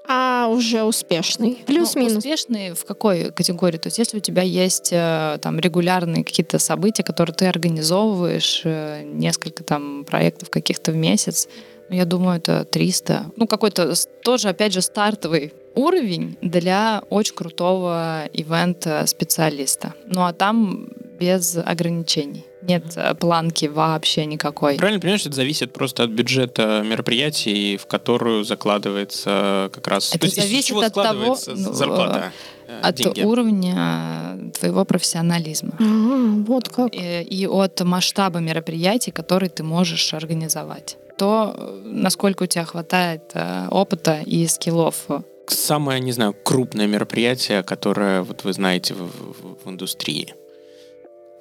А 0.07 0.47
уже 0.49 0.83
успешный. 0.83 1.59
Ну, 1.59 1.65
Плюс-минус. 1.65 2.17
успешный 2.17 2.73
в 2.73 2.85
какой 2.85 3.31
категории? 3.31 3.77
То 3.77 3.87
есть 3.87 3.97
если 3.97 4.17
у 4.17 4.19
тебя 4.19 4.41
есть 4.41 4.89
э, 4.91 5.37
там 5.41 5.59
регулярные 5.59 6.23
какие-то 6.23 6.59
события, 6.59 7.03
которые 7.03 7.35
ты 7.35 7.45
организовываешь, 7.45 8.61
э, 8.65 9.03
несколько 9.03 9.63
там 9.63 10.03
проектов 10.03 10.49
каких-то 10.49 10.91
в 10.91 10.95
месяц, 10.95 11.47
ну, 11.47 11.80
я 11.91 12.05
думаю, 12.05 12.37
это 12.37 12.63
300. 12.65 13.31
Ну, 13.35 13.47
какой-то 13.47 13.93
тоже, 14.23 14.49
опять 14.49 14.73
же, 14.73 14.81
стартовый 14.81 15.53
уровень 15.75 16.37
для 16.41 17.03
очень 17.09 17.35
крутого 17.35 18.25
ивент-специалиста. 18.33 19.93
Ну, 20.07 20.23
а 20.23 20.33
там 20.33 20.89
без 21.19 21.57
ограничений. 21.57 22.45
Нет 22.63 22.93
э, 22.95 23.13
планки 23.15 23.65
вообще 23.65 24.25
никакой. 24.25 24.77
Правильно 24.77 24.99
понимаешь, 24.99 25.25
это 25.25 25.35
зависит 25.35 25.73
просто 25.73 26.03
от 26.03 26.09
бюджета 26.09 26.83
мероприятий, 26.85 27.77
в 27.77 27.85
которую 27.85 28.43
закладывается 28.43 29.69
как 29.73 29.87
раз... 29.87 30.09
Это 30.09 30.19
То 30.19 30.25
есть 30.25 30.37
из 30.37 30.43
зависит 30.43 30.67
чего 30.67 30.81
от 30.81 30.93
того, 30.93 31.37
ну, 31.47 31.73
зарплата, 31.73 32.31
э, 32.67 32.79
От 32.81 32.95
деньги? 32.95 33.21
уровня 33.21 34.51
твоего 34.59 34.85
профессионализма. 34.85 35.73
А, 35.79 36.43
вот 36.47 36.69
как. 36.69 36.93
и, 36.93 37.21
и 37.21 37.47
от 37.47 37.81
масштаба 37.81 38.39
мероприятий, 38.39 39.11
которые 39.11 39.49
ты 39.49 39.63
можешь 39.63 40.13
организовать. 40.13 40.97
То, 41.21 41.53
насколько 41.85 42.43
у 42.43 42.45
тебя 42.47 42.65
хватает 42.65 43.21
э, 43.35 43.67
опыта 43.69 44.21
и 44.25 44.47
скиллов. 44.47 45.05
Самое, 45.45 45.99
не 45.99 46.13
знаю, 46.13 46.33
крупное 46.43 46.87
мероприятие, 46.87 47.61
которое 47.61 48.23
вот 48.23 48.43
вы 48.43 48.53
знаете 48.53 48.95
в, 48.95 49.03
в- 49.03 49.57
в 49.63 49.69
индустрии. 49.69 50.33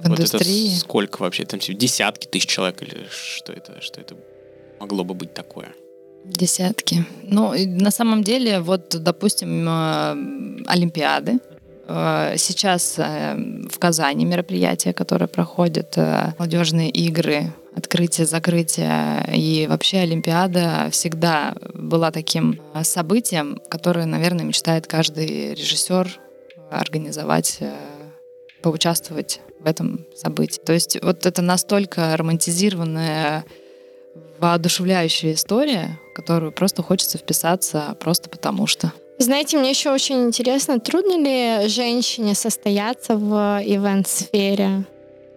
В 0.01 0.09
Вот 0.09 0.19
индустрии. 0.19 0.69
это 0.73 0.81
сколько 0.81 1.23
вообще? 1.23 1.47
Там 1.47 1.61
десятки 1.61 2.27
тысяч 2.27 2.47
человек 2.51 2.83
или 2.83 3.07
что 3.11 3.55
это, 3.55 3.81
что 3.81 4.03
это 4.03 4.16
могло 4.81 5.03
бы 5.03 5.14
быть 5.14 5.33
такое? 5.33 5.69
Десятки. 6.27 7.07
Ну, 7.23 7.55
на 7.57 7.90
самом 7.90 8.23
деле, 8.23 8.61
вот, 8.61 9.03
допустим, 9.03 9.66
э, 9.66 10.62
Олимпиады. 10.66 11.38
Э, 11.88 12.35
Сейчас 12.37 12.99
в 12.99 13.79
Казани 13.79 14.27
мероприятия, 14.27 14.93
которые 14.93 15.29
проходят, 15.29 15.97
э, 15.97 16.35
молодежные 16.38 16.90
игры, 16.90 17.51
открытие, 17.75 18.27
закрытие. 18.27 19.25
И 19.35 19.67
вообще 19.69 19.99
Олимпиада 19.99 20.89
всегда 20.91 21.55
была 21.75 22.11
таким 22.11 22.61
э, 22.75 22.85
событием, 22.85 23.61
которое, 23.69 24.07
наверное, 24.07 24.45
мечтает 24.45 24.87
каждый 24.87 25.55
режиссер 25.55 26.19
организовать, 26.71 27.59
э, 27.61 27.73
поучаствовать 28.63 29.41
в 29.61 29.67
этом 29.67 30.07
событии. 30.15 30.61
То 30.65 30.73
есть 30.73 30.99
вот 31.03 31.27
это 31.27 31.43
настолько 31.43 32.17
романтизированная 32.17 33.45
воодушевляющая 34.39 35.35
история, 35.35 36.01
которую 36.15 36.53
просто 36.53 36.83
хочется 36.83 37.19
вписаться 37.19 37.97
просто 38.01 38.31
потому 38.31 38.67
что. 38.67 38.93
Знаете, 39.19 39.59
мне 39.59 39.71
еще 39.71 39.93
очень 39.93 40.25
интересно, 40.25 40.81
трудно 40.81 41.19
ли 41.19 41.69
женщине 41.69 42.35
состояться 42.35 43.17
в 43.17 43.61
ивент-сфере? 43.63 44.87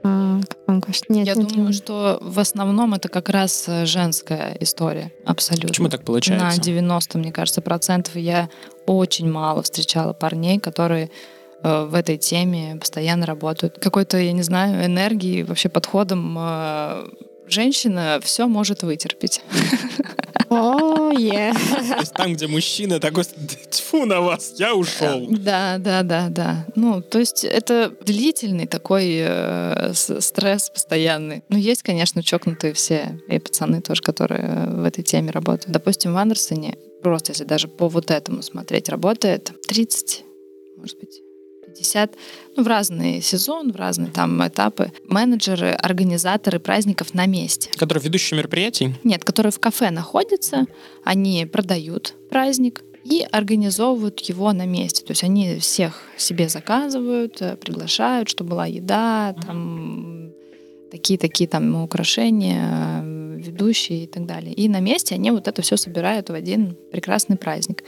А, 0.04 0.40
как 0.48 0.58
вам 0.68 0.82
кажется? 0.82 1.06
Нет, 1.10 1.28
Я 1.28 1.34
не 1.36 1.42
думаю, 1.42 1.56
думаю. 1.56 1.74
что 1.74 2.18
в 2.22 2.40
основном 2.40 2.94
это 2.94 3.08
как 3.10 3.30
раз 3.30 3.66
э, 3.68 3.86
женская 3.86 4.58
история. 4.60 5.12
Абсолютно. 5.26 5.70
Почему 5.70 5.90
так 5.90 6.04
получается? 6.04 6.46
На 6.46 6.58
90, 6.58 7.18
мне 7.18 7.32
кажется, 7.32 7.62
процентов 7.62 8.16
я 8.16 8.50
очень 8.86 9.30
мало 9.32 9.64
встречала 9.64 10.14
парней, 10.14 10.60
которые 10.60 11.10
э, 11.64 11.86
в 11.86 11.96
этой 11.96 12.18
теме 12.18 12.76
постоянно 12.80 13.26
работают. 13.26 13.80
Какой-то, 13.80 14.18
я 14.18 14.34
не 14.34 14.44
знаю, 14.44 14.86
энергии, 14.86 15.44
вообще 15.44 15.70
подходом 15.70 16.36
э, 16.38 17.08
женщина 17.48 18.20
все 18.22 18.48
может 18.48 18.84
вытерпеть. 18.84 19.42
Е. 21.14 21.54
То 21.54 22.00
есть 22.00 22.14
там, 22.14 22.34
где 22.34 22.48
мужчина 22.48 23.00
такой, 23.00 23.24
тьфу 23.70 24.06
на 24.06 24.22
вас, 24.22 24.54
я 24.58 24.76
ушел. 24.76 25.28
Да, 25.30 25.78
да, 25.78 26.04
да, 26.04 26.28
да. 26.30 26.66
Ну, 26.76 27.02
то 27.02 27.20
есть 27.20 27.44
это 27.44 27.94
длительный 28.02 28.68
такой 28.68 29.18
э, 29.20 29.94
стресс 29.94 30.70
постоянный. 30.70 31.44
Ну, 31.50 31.58
есть, 31.58 31.84
конечно, 31.84 32.24
чокнутые 32.24 32.74
все 32.74 33.20
и 33.28 33.40
пацаны 33.40 33.82
тоже, 33.82 34.02
которые 34.02 34.42
э, 34.42 34.82
в 34.82 34.84
этой 34.84 35.04
теме 35.04 35.32
работают. 35.32 35.72
Допустим, 35.72 36.14
в 36.14 36.18
Андерсоне, 36.18 36.78
просто 37.02 37.32
если 37.32 37.44
даже 37.44 37.68
по 37.68 37.88
вот 37.88 38.12
этому 38.12 38.42
смотреть, 38.42 38.90
работает 38.90 39.52
30, 39.68 40.24
может 40.78 41.00
быть, 41.00 41.23
50, 41.74 42.16
ну, 42.56 42.64
в 42.64 42.68
разный 42.68 43.22
сезон, 43.22 43.72
в 43.72 43.76
разные 43.76 44.12
там 44.12 44.46
этапы, 44.46 44.92
менеджеры, 45.08 45.72
организаторы 45.72 46.60
праздников 46.60 47.14
на 47.14 47.26
месте. 47.26 47.70
Который 47.78 48.02
ведущий 48.02 48.36
мероприятий? 48.36 48.96
Нет, 49.04 49.24
которые 49.24 49.52
в 49.52 49.60
кафе 49.60 49.90
находятся, 49.90 50.66
они 51.04 51.46
продают 51.46 52.14
праздник 52.30 52.84
и 53.04 53.26
организовывают 53.32 54.20
его 54.22 54.54
на 54.54 54.66
месте. 54.66 55.04
То 55.04 55.12
есть 55.12 55.24
они 55.24 55.60
всех 55.60 56.02
себе 56.18 56.48
заказывают, 56.48 57.42
э, 57.42 57.58
приглашают, 57.58 58.30
чтобы 58.30 58.52
была 58.52 58.66
еда, 58.66 59.36
там 59.46 60.32
такие-такие 60.92 61.50
там 61.50 61.84
украшения, 61.84 63.02
э, 63.04 63.38
ведущие 63.38 64.04
и 64.04 64.08
так 64.08 64.26
далее. 64.26 64.54
И 64.54 64.70
на 64.70 64.80
месте 64.80 65.16
они 65.16 65.32
вот 65.32 65.48
это 65.48 65.62
все 65.62 65.76
собирают 65.76 66.30
в 66.30 66.34
один 66.34 66.78
прекрасный 66.92 67.36
праздник. 67.36 67.84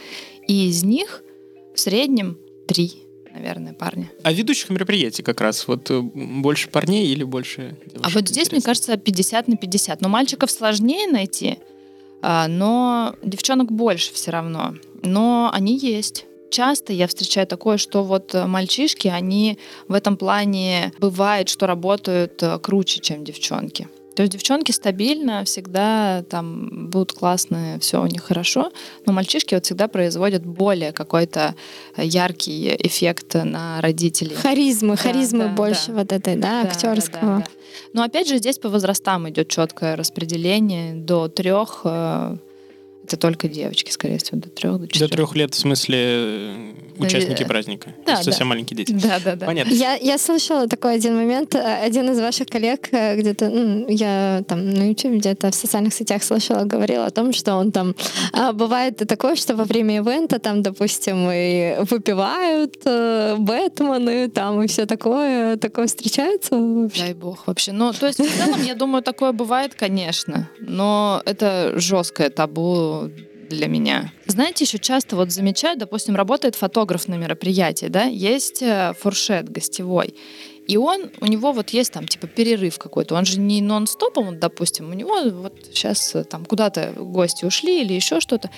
И 0.48 0.68
из 0.68 0.84
них 0.84 1.24
в 1.74 1.80
среднем 1.80 2.38
три, 2.68 3.05
наверное, 3.36 3.74
парня. 3.74 4.10
А 4.24 4.32
ведущих 4.32 4.70
мероприятий 4.70 5.24
как 5.24 5.42
раз 5.42 5.68
вот 5.68 5.92
э, 5.92 6.00
больше 6.02 6.70
парней 6.70 7.08
или 7.08 7.24
больше 7.24 7.78
девушек? 7.86 8.02
А 8.04 8.10
вот 8.10 8.28
здесь, 8.30 8.52
мне 8.52 8.62
кажется, 8.62 8.98
50 8.98 9.48
на 9.48 9.58
50. 9.58 10.02
Но 10.02 10.10
мальчиков 10.10 10.50
сложнее 10.50 11.08
найти, 11.08 11.60
а, 12.22 12.48
но 12.48 13.16
девчонок 13.24 13.72
больше 13.72 14.14
все 14.14 14.32
равно. 14.32 14.76
Но 15.04 15.52
они 15.54 15.78
есть. 15.78 16.26
Часто 16.50 16.94
я 16.94 17.08
встречаю 17.08 17.46
такое, 17.48 17.78
что 17.78 18.04
вот 18.04 18.34
э, 18.34 18.46
мальчишки, 18.46 19.08
они 19.10 19.60
в 19.88 19.94
этом 19.94 20.16
плане 20.16 20.94
бывает, 21.00 21.50
что 21.50 21.68
работают 21.68 22.42
э, 22.42 22.60
круче, 22.60 23.02
чем 23.02 23.24
девчонки. 23.24 23.90
То 24.16 24.24
есть 24.24 24.34
девчонки 24.34 24.72
стабильно, 24.72 25.44
всегда 25.44 26.24
там 26.30 26.90
будут 26.90 27.14
классные, 27.14 27.80
все 27.80 28.02
у 28.02 28.08
них 28.08 28.24
хорошо, 28.24 28.72
но 29.06 29.14
мальчишки 29.14 29.54
вот 29.56 29.66
всегда 29.66 29.88
производят 29.88 30.46
более 30.46 30.94
какой-то 30.94 31.56
э, 31.98 32.06
яркий 32.06 32.76
эффект 32.80 33.36
на 33.36 33.82
родителей. 33.82 34.36
Харизмы, 34.36 34.96
Да, 34.96 35.02
харизмы 35.02 35.44
да, 35.46 35.50
больше 35.50 35.88
да. 35.88 35.94
вот 35.94 36.12
этой, 36.14 36.36
да, 36.36 36.64
Да, 36.64 36.70
актерского. 36.70 37.22
да, 37.22 37.38
да, 37.38 37.40
да. 37.40 37.52
Но 37.94 38.04
опять 38.04 38.28
же, 38.28 38.38
здесь 38.38 38.58
по 38.58 38.70
возрастам 38.70 39.30
идет 39.30 39.50
четкое 39.50 39.96
распределение. 39.98 40.94
До 40.96 41.28
трех 41.28 41.82
э, 41.84 42.38
это 43.06 43.18
только 43.18 43.48
девочки, 43.48 43.92
скорее 43.92 44.18
всего, 44.18 44.40
до 44.40 44.50
трех, 44.50 44.74
до 44.74 44.80
До 44.80 44.88
четырех. 44.88 45.12
трех 45.12 45.36
лет, 45.36 45.54
в 45.54 45.58
смысле, 45.58 45.98
э, 46.00 46.74
участники 46.98 47.44
Э, 47.44 47.46
праздника. 47.46 47.94
да, 48.06 48.18
Совсем 48.18 48.48
да. 48.48 48.50
маленькие 48.50 48.78
дети. 48.78 48.92
Да, 48.94 49.20
да, 49.24 49.36
да. 49.36 49.46
Понятно. 49.46 49.72
Я, 49.72 49.96
я 49.96 50.18
слышала 50.18 50.68
такой 50.68 50.96
один 50.96 51.16
момент. 51.16 51.56
э, 51.56 51.86
Один 51.86 52.10
из 52.12 52.20
ваших 52.20 52.48
коллег 52.48 52.90
э, 52.92 53.16
где-то, 53.18 53.50
ну, 53.50 53.86
я 53.90 54.44
там 54.48 54.70
на 54.70 54.90
YouTube, 54.90 55.14
где-то 55.20 55.52
в 55.52 55.56
социальных 55.56 55.94
сетях 55.94 56.24
слышала, 56.24 56.64
говорил 56.64 57.04
о 57.04 57.10
том, 57.12 57.34
что 57.34 57.56
он 57.56 57.72
там 57.72 57.96
а, 58.34 58.52
бывает 58.54 58.98
такое, 59.08 59.36
что 59.36 59.56
во 59.56 59.64
время 59.66 59.98
ивента 59.98 60.40
там, 60.40 60.62
допустим, 60.62 61.30
и 61.32 61.76
выпивают 61.90 62.76
э, 62.86 63.36
Бэтмены, 63.38 64.30
там 64.30 64.62
и 64.64 64.68
все 64.68 64.86
такое, 64.86 65.58
такое 65.58 65.88
встречается 65.88 66.56
вообще. 66.58 67.02
Дай 67.04 67.14
бог 67.14 67.48
вообще. 67.48 67.72
Ну, 67.72 67.92
то 67.94 68.08
есть, 68.08 68.20
в 68.20 68.38
целом, 68.46 68.64
я 68.64 68.76
думаю, 68.76 69.04
такое 69.04 69.32
бывает, 69.32 69.76
конечно, 69.76 70.50
но 70.60 71.22
это 71.26 71.74
жесткое 71.76 72.30
табу 72.30 72.95
для 73.50 73.68
меня. 73.68 74.12
Знаете, 74.26 74.64
еще 74.64 74.80
часто 74.80 75.16
вот 75.16 75.32
замечаю, 75.32 75.78
допустим, 75.78 76.16
работает 76.16 76.56
фотограф 76.56 77.08
на 77.08 77.16
мероприятии, 77.16 77.88
да, 77.88 78.04
есть 78.04 78.62
э, 78.62 78.94
фуршет 79.00 79.50
гостевой, 79.50 80.16
и 80.68 80.78
он, 80.78 81.12
у 81.22 81.26
него 81.26 81.52
вот 81.52 81.70
есть 81.70 81.94
там 81.94 82.08
типа 82.08 82.28
перерыв 82.28 82.78
какой-то, 82.80 83.16
он 83.16 83.26
же 83.26 83.40
не 83.40 83.62
нон-стопом, 83.62 84.40
допустим, 84.40 84.90
у 84.90 84.94
него 84.94 85.30
вот 85.30 85.54
сейчас 85.72 86.16
там 86.30 86.46
куда-то 86.46 86.94
гости 86.98 87.46
ушли 87.46 87.82
или 87.82 87.94
еще 87.94 88.20
что-то, 88.20 88.50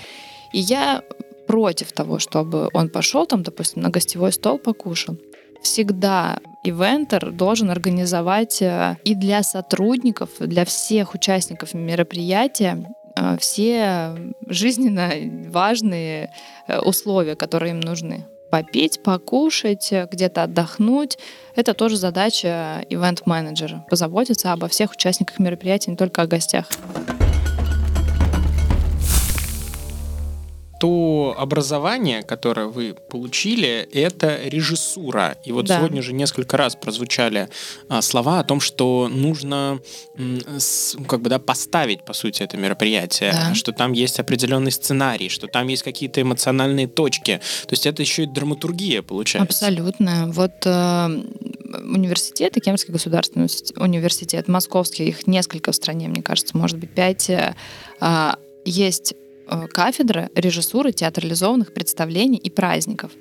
и 0.54 0.60
я 0.60 1.04
против 1.47 1.91
того, 1.91 2.19
чтобы 2.19 2.69
он 2.73 2.89
пошел 2.89 3.26
там, 3.26 3.43
допустим, 3.43 3.82
на 3.82 3.89
гостевой 3.89 4.32
стол 4.32 4.58
покушал. 4.58 5.17
Всегда 5.63 6.39
ивентер 6.63 7.32
должен 7.32 7.71
организовать 7.71 8.62
э, 8.62 8.97
и 9.04 9.15
для 9.15 9.43
сотрудников, 9.43 10.30
для 10.39 10.65
всех 10.65 11.13
участников 11.13 11.73
мероприятия 11.73 12.78
э, 12.78 13.06
все 13.39 14.15
жизненно 14.47 15.12
важные 15.49 16.32
э, 16.67 16.80
условия, 16.80 17.36
которые 17.36 17.71
им 17.71 17.80
нужны. 17.80 18.25
Попить, 18.49 19.03
покушать, 19.03 19.91
э, 19.91 20.08
где-то 20.10 20.43
отдохнуть. 20.43 21.17
Это 21.56 21.73
тоже 21.73 21.97
задача 21.97 22.86
ивент-менеджера. 22.89 23.86
Позаботиться 23.89 24.53
обо 24.53 24.67
всех 24.67 24.91
участниках 24.91 25.39
мероприятия, 25.39 25.91
не 25.91 25.97
только 25.97 26.21
о 26.21 26.27
гостях. 26.27 26.67
То 30.79 31.33
образование, 31.37 32.21
которое 32.21 32.67
вы 32.67 32.93
получили, 33.09 33.87
это 33.91 34.39
режиссура. 34.43 35.35
И 35.43 35.51
вот 35.51 35.65
Да. 35.65 35.77
сегодня 35.77 36.01
же 36.01 36.13
несколько 36.13 36.55
раз 36.57 36.75
прозвучали 36.75 37.49
а, 37.89 38.01
слова 38.01 38.39
о 38.39 38.43
том, 38.43 38.59
что 38.59 39.07
нужно 39.11 39.79
м, 40.17 40.39
с- 40.59 40.95
как 41.07 41.21
бы 41.21 41.29
да, 41.29 41.39
поставить, 41.39 42.03
по 42.05 42.13
сути, 42.13 42.43
это 42.43 42.57
мероприятие, 42.57 43.31
Да. 43.31 43.53
что 43.55 43.71
там 43.71 43.93
есть 43.93 44.19
определенный 44.19 44.71
сценарий, 44.71 45.29
что 45.29 45.47
там 45.47 45.67
есть 45.67 45.83
какие-то 45.83 46.21
эмоциональные 46.21 46.87
точки. 46.87 47.37
То 47.67 47.71
есть 47.73 47.85
это 47.85 48.01
еще 48.01 48.23
и 48.23 48.25
драматургия 48.27 49.01
получается. 49.01 49.47
Абсолютно. 49.47 50.27
Вот 50.31 50.51
э, 50.65 51.23
университеты, 51.83 52.59
Кемский 52.59 52.91
государственный 52.93 53.47
университет- 53.77 54.47
московский, 54.47 55.07
их 55.07 55.27
несколько 55.27 55.71
в 55.71 55.75
стране, 55.75 56.07
мне 56.07 56.21
кажется, 56.21 56.57
может 56.57 56.77
быть, 56.77 56.89
пять. 56.91 57.29
э, 57.29 57.55
а, 57.99 58.35
есть 58.65 59.13
кафедра 59.73 60.29
режиссуры 60.36 60.91
театрализованных 60.91 61.73
представлений 61.73 62.38
и 62.38 62.49
праздников. 62.49 63.12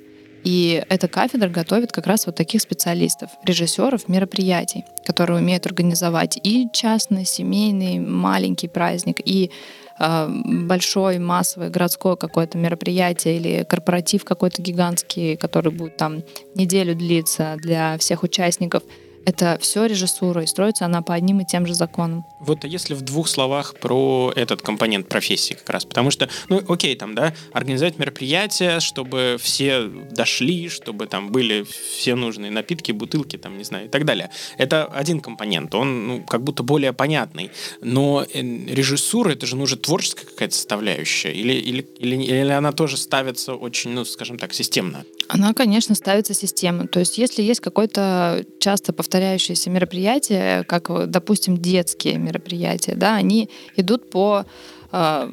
И 0.43 0.81
эта 0.87 1.07
кафедра 1.07 1.49
готовит 1.49 1.91
как 1.91 2.07
раз 2.07 2.25
вот 2.25 2.35
таких 2.35 2.61
специалистов, 2.61 3.29
режиссеров 3.43 4.07
мероприятий, 4.07 4.85
которые 5.05 5.39
умеют 5.39 5.65
организовать 5.65 6.39
и 6.41 6.67
частный, 6.71 7.25
семейный, 7.25 7.99
маленький 7.99 8.69
праздник, 8.69 9.19
и 9.25 9.51
э, 9.99 10.29
большой 10.29 11.19
массовое 11.19 11.69
городское 11.69 12.15
какое-то 12.15 12.57
мероприятие 12.57 13.37
или 13.37 13.65
корпоратив 13.65 14.23
какой-то 14.23 14.61
гигантский, 14.61 15.35
который 15.35 15.73
будет 15.73 15.97
там 15.97 16.23
неделю 16.55 16.95
длиться 16.95 17.57
для 17.57 17.97
всех 17.97 18.23
участников. 18.23 18.83
Это 19.27 19.57
все 19.59 19.85
режиссура, 19.85 20.43
и 20.43 20.47
строится 20.47 20.85
она 20.85 21.01
по 21.01 21.13
одним 21.13 21.41
и 21.41 21.45
тем 21.45 21.67
же 21.67 21.73
законам. 21.73 22.25
Вот 22.39 22.63
а 22.63 22.67
если 22.67 22.93
в 22.93 23.01
двух 23.01 23.27
словах 23.27 23.77
про 23.77 24.31
этот 24.33 24.61
компонент 24.61 25.09
профессии 25.09 25.53
как 25.53 25.69
раз, 25.69 25.83
потому 25.83 26.11
что, 26.11 26.29
ну, 26.47 26.63
окей, 26.69 26.95
там, 26.95 27.13
да, 27.13 27.33
организовать 27.51 27.99
мероприятие, 27.99 28.79
чтобы 28.79 29.35
все 29.37 29.81
дошли, 30.11 30.69
чтобы 30.69 31.07
там 31.07 31.29
были 31.29 31.65
все 31.97 32.15
нужные 32.15 32.51
напитки, 32.51 32.93
бутылки, 32.93 33.35
там, 33.35 33.57
не 33.57 33.65
знаю, 33.65 33.87
и 33.87 33.89
так 33.89 34.05
далее. 34.05 34.29
Это 34.57 34.85
один 34.85 35.19
компонент, 35.19 35.75
он, 35.75 36.07
ну, 36.07 36.23
как 36.23 36.41
будто 36.41 36.63
более 36.63 36.93
понятный. 36.93 37.51
Но 37.81 38.25
э, 38.33 38.41
режиссура, 38.41 39.31
это 39.31 39.45
же, 39.45 39.57
ну, 39.57 39.63
уже 39.63 39.75
творческая 39.75 40.25
какая-то 40.25 40.55
составляющая, 40.55 41.33
или, 41.33 41.51
или, 41.51 41.85
или, 41.99 42.15
или 42.15 42.51
она 42.51 42.71
тоже 42.71 42.95
ставится 42.95 43.55
очень, 43.55 43.91
ну, 43.91 44.05
скажем 44.05 44.39
так, 44.39 44.53
системно? 44.53 45.03
Она, 45.27 45.53
конечно, 45.53 45.95
ставится 45.95 46.33
системно. 46.33 46.87
То 46.87 47.01
есть, 47.01 47.17
если 47.17 47.43
есть 47.43 47.59
какое-то 47.59 48.45
часто 48.61 48.93
повторяющееся 49.17 49.71
мероприятие, 49.71 50.63
как, 50.63 50.91
э, 50.91 51.05
допустим, 51.07 51.57
детские 51.57 52.19
мероприятия, 52.19 52.93
да, 52.95 53.15
они 53.15 53.49
идут 53.75 54.11
по 54.11 54.45
э, 54.91 55.29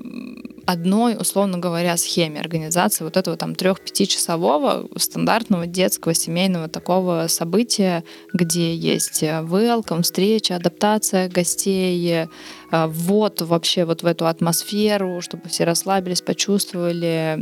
одной, 0.67 1.17
условно 1.19 1.59
говоря, 1.59 1.97
схеме 1.97 2.41
организации 2.41 3.05
вот 3.05 3.17
этого 3.17 3.37
там 3.37 3.55
трех-пятичасового 3.55 4.89
стандартного 4.97 5.67
детского 5.67 6.15
семейного 6.15 6.69
такого 6.69 7.27
события, 7.29 8.05
где 8.33 8.75
есть 8.75 9.23
э, 9.23 9.41
welcome, 9.43 10.03
встреча, 10.03 10.57
адаптация 10.57 11.29
гостей, 11.29 12.11
э, 12.13 12.27
ввод 12.71 13.43
вообще 13.43 13.85
вот 13.85 14.03
в 14.03 14.07
эту 14.07 14.27
атмосферу, 14.27 15.21
чтобы 15.21 15.49
все 15.49 15.65
расслабились, 15.65 16.23
почувствовали 16.23 17.39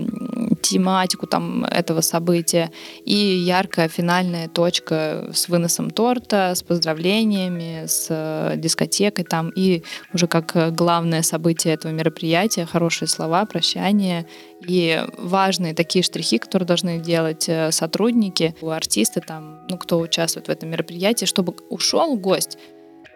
тематику 0.61 1.27
там 1.27 1.65
этого 1.65 2.01
события, 2.01 2.71
и 3.05 3.15
яркая 3.15 3.89
финальная 3.89 4.49
точка 4.49 5.31
с 5.33 5.49
выносом 5.49 5.91
торта, 5.91 6.53
с 6.55 6.63
поздравлениями, 6.63 7.87
с 7.87 8.07
э, 8.11 8.55
дискотекой 8.57 9.25
там, 9.25 9.51
и 9.51 9.83
уже 10.13 10.27
как 10.27 10.75
главное 10.75 11.23
событие 11.23 11.75
этого 11.75 11.93
мероприятия, 11.93 12.67
хорошие 12.67 13.09
слова, 13.13 13.45
прощание 13.47 14.27
и 14.67 15.05
важные 15.19 15.75
такие 15.75 16.03
штрихи, 16.03 16.39
которые 16.39 16.67
должны 16.67 16.99
делать 16.99 17.49
э, 17.49 17.71
сотрудники, 17.71 18.55
артисты 18.63 19.21
там, 19.21 19.61
ну, 19.69 19.79
кто 19.79 20.01
участвует 20.01 20.49
в 20.49 20.51
этом 20.51 20.71
мероприятии, 20.71 21.27
чтобы 21.27 21.55
ушел 21.69 22.17
гость 22.17 22.59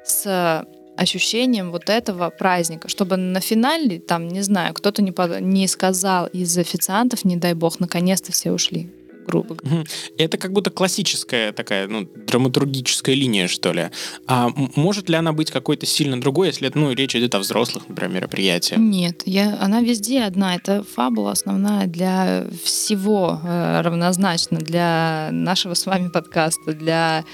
с 0.04 0.64
ощущением 0.96 1.72
вот 1.72 1.90
этого 1.90 2.30
праздника, 2.30 2.88
чтобы 2.88 3.16
на 3.16 3.40
финале, 3.40 3.98
там, 3.98 4.28
не 4.28 4.42
знаю, 4.42 4.74
кто-то 4.74 5.02
не, 5.02 5.12
не 5.40 5.66
сказал 5.66 6.26
из 6.26 6.56
официантов, 6.56 7.24
не 7.24 7.36
дай 7.36 7.54
бог, 7.54 7.80
наконец-то 7.80 8.32
все 8.32 8.52
ушли 8.52 8.90
грубо 9.26 9.54
говоря. 9.54 9.84
Это 10.18 10.38
как 10.38 10.52
будто 10.52 10.70
классическая 10.70 11.52
такая, 11.52 11.88
ну, 11.88 12.08
драматургическая 12.14 13.14
линия, 13.14 13.48
что 13.48 13.72
ли. 13.72 13.90
А 14.26 14.48
может 14.76 15.08
ли 15.08 15.16
она 15.16 15.32
быть 15.32 15.50
какой-то 15.50 15.86
сильно 15.86 16.20
другой, 16.20 16.48
если 16.48 16.70
ну, 16.74 16.92
речь 16.92 17.14
идет 17.16 17.34
о 17.34 17.38
взрослых, 17.40 17.88
например, 17.88 18.16
мероприятиях? 18.16 18.78
Нет, 18.80 19.22
я, 19.26 19.58
она 19.60 19.80
везде 19.80 20.22
одна. 20.22 20.54
Это 20.54 20.82
фабула 20.82 21.32
основная 21.32 21.86
для 21.86 22.46
всего 22.62 23.40
э, 23.42 23.80
равнозначно, 23.82 24.58
для 24.58 25.28
нашего 25.32 25.74
с 25.74 25.86
вами 25.86 26.08
подкаста, 26.08 26.72
для 26.72 27.24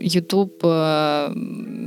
YouTube 0.00 0.60
э, 0.62 1.34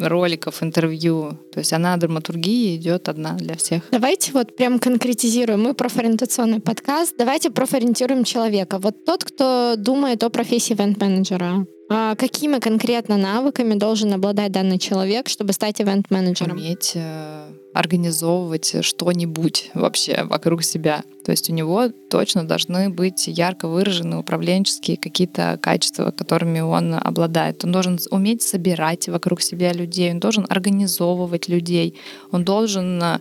роликов, 0.02 0.62
интервью. 0.64 1.38
То 1.52 1.60
есть 1.60 1.74
она 1.74 1.96
драматургия 1.98 2.76
идет 2.76 3.10
одна 3.10 3.34
для 3.34 3.56
всех. 3.56 3.84
Давайте 3.92 4.32
вот 4.34 4.56
прям 4.56 4.80
конкретизируем. 4.80 5.62
Мы 5.64 5.74
профориентационный 5.74 6.60
подкаст. 6.60 7.16
Давайте 7.18 7.52
профориентируем 7.52 8.24
человека. 8.24 8.80
Вот 8.80 9.06
тот, 9.06 9.24
кто 9.24 9.76
думает 9.78 10.24
о 10.24 10.30
профессии 10.30 10.74
ивент-менеджера. 10.74 11.66
А 11.96 12.16
какими 12.16 12.58
конкретно 12.58 13.18
навыками 13.18 13.76
должен 13.76 14.12
обладать 14.14 14.52
данный 14.52 14.80
человек, 14.80 15.30
чтобы 15.30 15.54
стать 15.54 15.80
ивент-менеджером? 15.80 16.58
Уметь 16.58 16.94
э, 16.96 17.46
организовывать 17.72 18.84
что-нибудь 18.84 19.70
вообще 19.76 20.24
вокруг 20.24 20.64
себя. 20.64 21.04
То 21.24 21.30
есть 21.30 21.52
у 21.52 21.54
него 21.54 21.90
точно 22.10 22.48
должны 22.48 22.90
быть 22.90 23.28
ярко 23.28 23.68
выражены 23.68 24.18
управленческие 24.18 24.98
какие-то 24.98 25.60
качества, 25.62 26.10
которыми 26.10 26.62
он 26.62 26.96
обладает. 26.96 27.64
Он 27.64 27.72
должен 27.72 28.00
уметь 28.10 28.42
собирать 28.42 29.08
вокруг 29.08 29.44
себя 29.44 29.72
людей, 29.72 30.12
он 30.12 30.20
должен 30.20 30.48
организовывать 30.50 31.48
людей, 31.48 32.00
он 32.32 32.44
должен 32.44 33.04
э, 33.04 33.20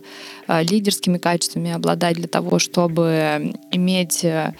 лидерскими 0.63 1.19
качествами 1.19 1.73
обладать 1.73 2.15
для 2.15 2.27
того, 2.27 2.57
чтобы 2.57 3.53
иметь 3.69 4.25
э, 4.25 4.55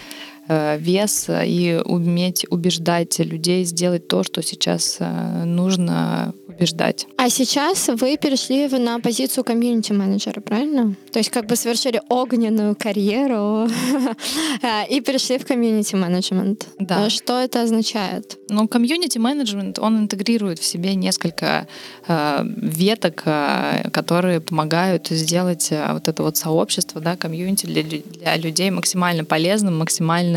вес 0.47 1.29
и 1.29 1.79
уметь 1.85 2.45
убеждать 2.49 3.19
людей 3.19 3.63
сделать 3.63 4.07
то, 4.07 4.23
что 4.23 4.41
сейчас 4.41 4.97
э, 4.99 5.43
нужно 5.45 6.33
убеждать. 6.53 7.07
А 7.17 7.29
сейчас 7.29 7.89
вы 7.89 8.17
перешли 8.17 8.67
на 8.67 8.99
позицию 8.99 9.43
комьюнити-менеджера, 9.43 10.41
правильно? 10.41 10.95
То 11.11 11.19
есть 11.19 11.29
как 11.29 11.45
бы 11.47 11.55
совершили 11.55 12.01
огненную 12.09 12.75
карьеру 12.75 13.67
и 14.89 15.01
перешли 15.01 15.37
в 15.37 15.45
комьюнити-менеджмент. 15.45 16.67
Да. 16.79 17.09
Что 17.09 17.39
это 17.39 17.63
означает? 17.63 18.37
Ну, 18.49 18.67
комьюнити-менеджмент, 18.67 19.79
он 19.79 19.99
интегрирует 19.99 20.59
в 20.59 20.63
себе 20.63 20.95
несколько 20.95 21.67
э, 22.07 22.45
веток, 22.57 23.23
э, 23.25 23.89
которые 23.91 24.39
помогают 24.39 25.07
сделать 25.07 25.71
э, 25.71 25.93
вот 25.93 26.07
это 26.07 26.23
вот 26.23 26.37
сообщество, 26.37 27.01
да, 27.01 27.15
комьюнити 27.15 27.65
для, 27.65 27.83
для 27.83 28.35
людей 28.37 28.69
максимально 28.69 29.25
полезным, 29.25 29.77
максимально 29.77 30.32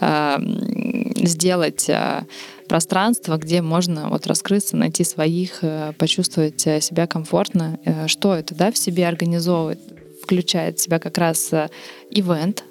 э, 0.00 0.38
сделать 1.26 1.88
э, 1.88 2.22
пространство, 2.68 3.36
где 3.36 3.60
можно 3.60 4.08
вот 4.08 4.26
раскрыться, 4.26 4.76
найти 4.76 5.04
своих, 5.04 5.58
э, 5.62 5.92
почувствовать 5.98 6.66
э, 6.66 6.80
себя 6.80 7.06
комфортно. 7.06 7.78
Э, 7.84 8.08
что 8.08 8.34
это, 8.34 8.54
да, 8.54 8.72
в 8.72 8.78
себе 8.78 9.06
организовывает? 9.06 9.78
Включает 10.22 10.78
в 10.78 10.82
себя 10.82 10.98
как 10.98 11.18
раз 11.18 11.52
ивент, 12.10 12.64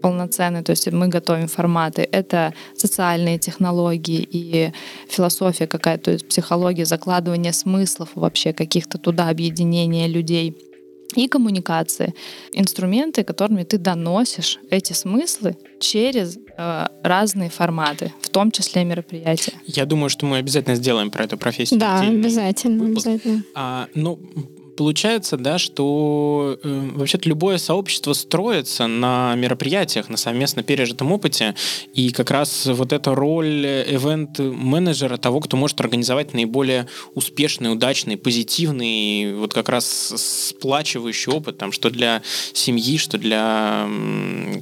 полноценный, 0.00 0.62
то 0.62 0.70
есть 0.70 0.90
мы 0.90 1.08
готовим 1.08 1.48
форматы. 1.48 2.08
Это 2.10 2.54
социальные 2.76 3.38
технологии 3.38 4.26
и 4.30 4.72
философия 5.08 5.66
какая-то, 5.66 6.04
то 6.04 6.10
есть 6.12 6.28
психология, 6.28 6.84
закладывание 6.84 7.52
смыслов 7.52 8.08
вообще 8.14 8.52
каких-то 8.52 8.98
туда, 8.98 9.28
объединения 9.28 10.08
людей 10.08 10.56
и 11.14 11.28
коммуникации. 11.28 12.14
Инструменты, 12.52 13.24
которыми 13.24 13.64
ты 13.64 13.78
доносишь 13.78 14.58
эти 14.70 14.92
смыслы 14.92 15.56
через 15.80 16.38
э, 16.56 16.86
разные 17.02 17.50
форматы, 17.50 18.12
в 18.20 18.28
том 18.28 18.50
числе 18.50 18.84
мероприятия. 18.84 19.54
Я 19.66 19.84
думаю, 19.86 20.10
что 20.10 20.26
мы 20.26 20.38
обязательно 20.38 20.76
сделаем 20.76 21.10
про 21.10 21.24
эту 21.24 21.36
профессию. 21.36 21.78
Да, 21.80 22.00
обязательно, 22.00 22.84
выпуск. 22.84 23.06
обязательно. 23.06 23.44
А, 23.54 23.88
ну, 23.94 24.18
получается, 24.76 25.36
да, 25.36 25.58
что 25.58 26.58
э, 26.62 26.90
вообще-то 26.94 27.28
любое 27.28 27.58
сообщество 27.58 28.12
строится 28.12 28.86
на 28.86 29.34
мероприятиях, 29.34 30.08
на 30.08 30.16
совместно 30.16 30.62
пережитом 30.62 31.12
опыте, 31.12 31.54
и 31.94 32.10
как 32.10 32.30
раз 32.30 32.66
вот 32.66 32.92
эта 32.92 33.14
роль 33.14 33.66
ивент-менеджера, 33.66 35.16
того, 35.16 35.40
кто 35.40 35.56
может 35.56 35.80
организовать 35.80 36.34
наиболее 36.34 36.86
успешный, 37.14 37.72
удачный, 37.72 38.16
позитивный, 38.16 39.34
вот 39.34 39.52
как 39.54 39.68
раз 39.68 40.14
сплачивающий 40.16 41.32
опыт, 41.32 41.58
там, 41.58 41.72
что 41.72 41.90
для 41.90 42.22
семьи, 42.52 42.98
что 42.98 43.18
для 43.18 43.88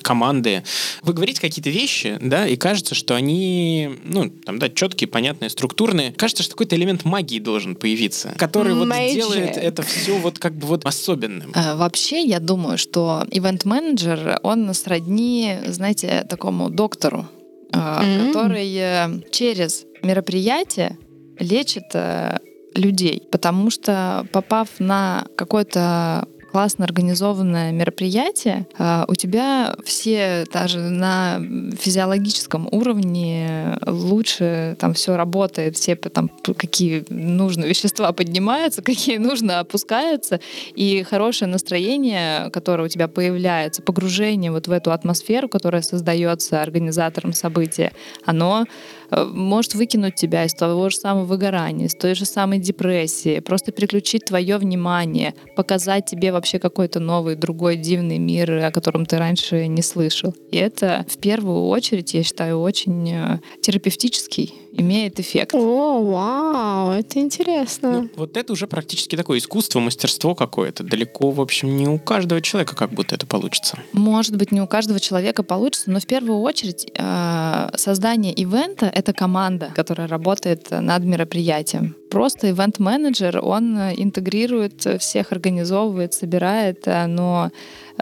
команды. 0.03 0.65
Вы 1.03 1.13
говорите 1.13 1.41
какие-то 1.41 1.71
вещи, 1.71 2.19
да, 2.21 2.47
и 2.47 2.57
кажется, 2.57 2.95
что 2.95 3.15
они, 3.15 3.91
ну, 4.05 4.31
там, 4.31 4.59
да, 4.59 4.69
четкие, 4.69 5.09
понятные, 5.09 5.51
структурные. 5.51 6.13
Кажется, 6.13 6.43
что 6.43 6.53
какой-то 6.53 6.77
элемент 6.77 7.05
магии 7.05 7.39
должен 7.39 7.77
появиться, 7.77 8.35
который 8.37 8.75
вот 8.75 8.89
делает 8.89 9.57
это 9.57 9.83
все 9.83 10.00
все 10.01 10.19
вот 10.19 10.39
как 10.39 10.55
бы 10.55 10.67
вот 10.67 10.87
особенным? 10.87 11.53
А, 11.55 11.77
вообще, 11.77 12.23
я 12.23 12.41
думаю, 12.41 12.79
что 12.79 13.25
ивент-менеджер, 13.31 14.41
он 14.43 14.73
сродни, 14.75 15.59
знаете, 15.67 16.27
такому 16.29 16.71
доктору, 16.71 17.27
mm-hmm. 17.73 18.33
который 18.33 18.77
э, 18.77 19.31
через 19.31 19.85
мероприятие 20.03 20.97
лечит 21.39 21.95
э, 21.95 22.39
людей, 22.75 23.23
потому 23.31 23.71
что 23.71 24.27
попав 24.33 24.69
на 24.79 25.27
какой-то 25.37 26.27
классно 26.51 26.85
организованное 26.85 27.73
мероприятие, 27.73 28.67
а, 28.79 29.05
у 29.09 29.15
тебя 29.15 29.75
все 29.85 30.47
даже 30.53 30.81
на 30.81 31.41
физиологическом 31.79 32.69
уровне 32.71 33.79
лучше 33.87 34.77
там 34.79 34.95
все 34.95 35.17
работает, 35.17 35.77
все 35.77 35.95
там 35.97 36.29
какие 36.29 37.05
нужно 37.09 37.65
вещества 37.67 38.13
поднимаются, 38.13 38.83
какие 38.91 39.19
нужно 39.19 39.61
опускаются, 39.61 40.41
и 40.75 41.05
хорошее 41.09 41.51
настроение, 41.51 42.51
которое 42.51 42.85
у 42.85 42.89
тебя 42.89 43.09
появляется, 43.09 43.83
погружение 43.83 44.51
вот 44.51 44.67
в 44.67 44.73
эту 44.73 44.93
атмосферу, 44.93 45.49
которая 45.49 45.83
создается 45.83 46.63
организатором 46.63 47.33
события, 47.33 47.93
оно 48.25 48.67
может 49.11 49.75
выкинуть 49.75 50.15
тебя 50.15 50.45
из 50.45 50.55
того 50.55 50.89
же 50.91 50.97
самого 50.97 51.25
выгорания, 51.25 51.87
из 51.87 51.95
той 51.95 52.15
же 52.15 52.25
самой 52.25 52.59
депрессии, 52.59 53.41
просто 53.41 53.73
переключить 53.73 54.27
твое 54.27 54.57
внимание, 54.59 55.35
показать 55.57 56.07
тебе 56.07 56.33
вообще 56.33 56.59
какой-то 56.59 57.01
новый, 57.01 57.37
другой 57.37 57.77
дивный 57.77 58.19
мир, 58.19 58.51
о 58.65 58.71
котором 58.71 59.07
ты 59.07 59.19
раньше 59.19 59.67
не 59.67 59.83
слышал. 59.83 60.35
И 60.51 60.57
это 60.57 61.05
в 61.09 61.19
первую 61.19 61.67
очередь, 61.69 62.15
я 62.15 62.23
считаю, 62.23 62.61
очень 62.61 63.11
э, 63.11 63.41
терапевтический 63.63 64.55
имеет 64.73 65.19
эффект. 65.21 65.55
О, 65.55 66.03
вау, 66.03 66.93
это 66.93 67.19
интересно. 67.19 68.03
Ну, 68.03 68.11
вот 68.17 68.37
это 68.37 68.53
уже 68.53 68.67
практически 68.67 69.17
такое 69.17 69.39
искусство, 69.39 69.81
мастерство 69.81 70.35
какое-то. 70.35 70.85
Далеко, 70.85 71.31
в 71.31 71.41
общем, 71.41 71.77
не 71.77 71.89
у 71.89 71.99
каждого 71.99 72.41
человека 72.41 72.77
как 72.77 72.93
будто 72.93 73.15
это 73.15 73.27
получится. 73.27 73.79
Может 73.93 74.37
быть, 74.37 74.53
не 74.53 74.61
у 74.61 74.67
каждого 74.67 75.01
человека 75.01 75.43
получится, 75.43 75.91
но 75.91 76.01
в 76.01 76.07
первую 76.07 76.41
очередь 76.41 76.87
э, 76.97 77.71
создание 77.77 78.33
ивента— 78.33 78.87
это 79.01 79.13
команда, 79.13 79.73
которая 79.75 80.07
работает 80.07 80.71
над 80.71 81.05
мероприятием. 81.05 81.97
Просто 82.11 82.51
ивент-менеджер, 82.51 83.41
он 83.43 83.79
интегрирует 83.97 84.87
всех, 85.01 85.33
организовывает, 85.33 86.15
собирает, 86.15 86.87
э, 86.87 87.07
но 87.07 87.51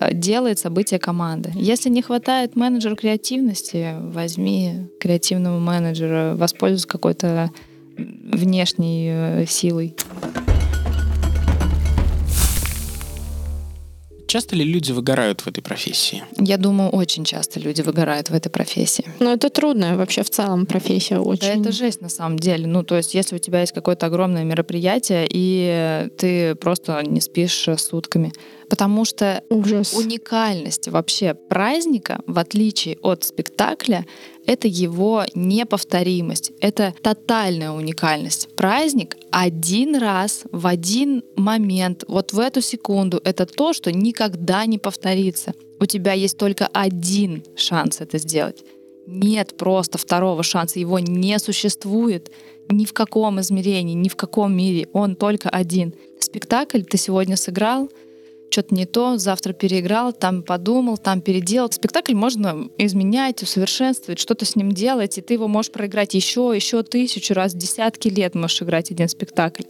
Э, 0.00 0.12
делает 0.12 0.58
события 0.58 0.98
команды. 0.98 1.52
Если 1.54 1.88
не 1.88 2.02
хватает 2.02 2.56
менеджеру 2.56 2.96
креативности, 2.96 3.94
возьми 4.00 4.88
креативного 5.00 5.58
менеджера, 5.58 6.34
воспользуйся 6.36 6.86
какой-то 6.86 7.50
внешней 7.96 9.08
э, 9.10 9.46
силой. 9.46 9.96
Часто 14.28 14.54
ли 14.54 14.64
люди 14.64 14.92
выгорают 14.92 15.40
в 15.40 15.48
этой 15.48 15.62
профессии? 15.62 16.22
Я 16.38 16.58
думаю, 16.58 16.90
очень 16.90 17.24
часто 17.24 17.58
люди 17.58 17.82
выгорают 17.82 18.30
в 18.30 18.34
этой 18.34 18.50
профессии. 18.50 19.04
Но 19.18 19.32
это 19.32 19.50
трудная 19.50 19.96
вообще 19.96 20.22
в 20.22 20.30
целом 20.30 20.66
профессия 20.66 21.18
очень. 21.18 21.48
Да, 21.48 21.60
это 21.60 21.72
жесть 21.72 22.00
на 22.00 22.08
самом 22.08 22.38
деле. 22.38 22.66
Ну, 22.66 22.84
то 22.84 22.96
есть, 22.96 23.14
если 23.14 23.34
у 23.36 23.38
тебя 23.38 23.62
есть 23.62 23.72
какое-то 23.72 24.06
огромное 24.06 24.44
мероприятие, 24.44 25.26
и 25.28 26.08
ты 26.18 26.54
просто 26.54 27.02
не 27.02 27.20
спишь 27.20 27.68
сутками, 27.78 28.32
потому 28.68 29.04
что 29.04 29.42
Ужас. 29.48 29.94
уникальность 29.94 30.88
вообще 30.88 31.34
праздника, 31.34 32.20
в 32.26 32.38
отличие 32.38 32.98
от 33.02 33.24
спектакля, 33.24 34.04
это 34.48 34.66
его 34.66 35.24
неповторимость, 35.34 36.52
это 36.60 36.94
тотальная 37.02 37.70
уникальность. 37.70 38.48
Праздник 38.56 39.16
один 39.30 39.94
раз, 39.96 40.44
в 40.50 40.66
один 40.66 41.22
момент, 41.36 42.04
вот 42.08 42.32
в 42.32 42.38
эту 42.38 42.62
секунду, 42.62 43.20
это 43.24 43.44
то, 43.44 43.74
что 43.74 43.92
никогда 43.92 44.64
не 44.64 44.78
повторится. 44.78 45.52
У 45.78 45.84
тебя 45.84 46.14
есть 46.14 46.38
только 46.38 46.66
один 46.72 47.44
шанс 47.56 48.00
это 48.00 48.16
сделать. 48.16 48.64
Нет 49.06 49.54
просто 49.58 49.98
второго 49.98 50.42
шанса, 50.42 50.80
его 50.80 50.98
не 50.98 51.38
существует 51.38 52.30
ни 52.70 52.86
в 52.86 52.94
каком 52.94 53.40
измерении, 53.40 53.94
ни 53.94 54.08
в 54.08 54.16
каком 54.16 54.56
мире. 54.56 54.88
Он 54.94 55.14
только 55.14 55.50
один. 55.50 55.92
Спектакль 56.20 56.82
ты 56.82 56.96
сегодня 56.96 57.36
сыграл, 57.36 57.90
что-то 58.50 58.74
не 58.74 58.86
то, 58.86 59.18
завтра 59.18 59.52
переиграл, 59.52 60.12
там 60.12 60.42
подумал, 60.42 60.98
там 60.98 61.20
переделал. 61.20 61.70
Спектакль 61.70 62.14
можно 62.14 62.68
изменять, 62.78 63.42
усовершенствовать, 63.42 64.18
что-то 64.18 64.44
с 64.44 64.56
ним 64.56 64.72
делать, 64.72 65.18
и 65.18 65.20
ты 65.20 65.34
его 65.34 65.48
можешь 65.48 65.72
проиграть 65.72 66.14
еще, 66.14 66.52
еще 66.54 66.82
тысячу 66.82 67.34
раз, 67.34 67.54
десятки 67.54 68.08
лет 68.08 68.34
можешь 68.34 68.62
играть 68.62 68.90
один 68.90 69.08
спектакль. 69.08 69.64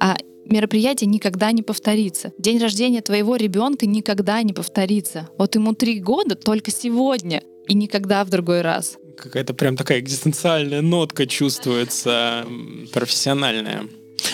А 0.00 0.16
мероприятие 0.44 1.08
никогда 1.08 1.52
не 1.52 1.62
повторится. 1.62 2.32
День 2.38 2.58
рождения 2.58 3.02
твоего 3.02 3.36
ребенка 3.36 3.86
никогда 3.86 4.42
не 4.42 4.52
повторится. 4.52 5.28
Вот 5.38 5.54
ему 5.54 5.74
три 5.74 6.00
года 6.00 6.34
только 6.34 6.70
сегодня 6.70 7.42
и 7.68 7.74
никогда 7.74 8.24
в 8.24 8.30
другой 8.30 8.62
раз. 8.62 8.98
Какая-то 9.16 9.54
прям 9.54 9.76
такая 9.76 10.00
экзистенциальная 10.00 10.80
нотка 10.80 11.26
чувствуется, 11.26 12.46
профессиональная. 12.92 13.86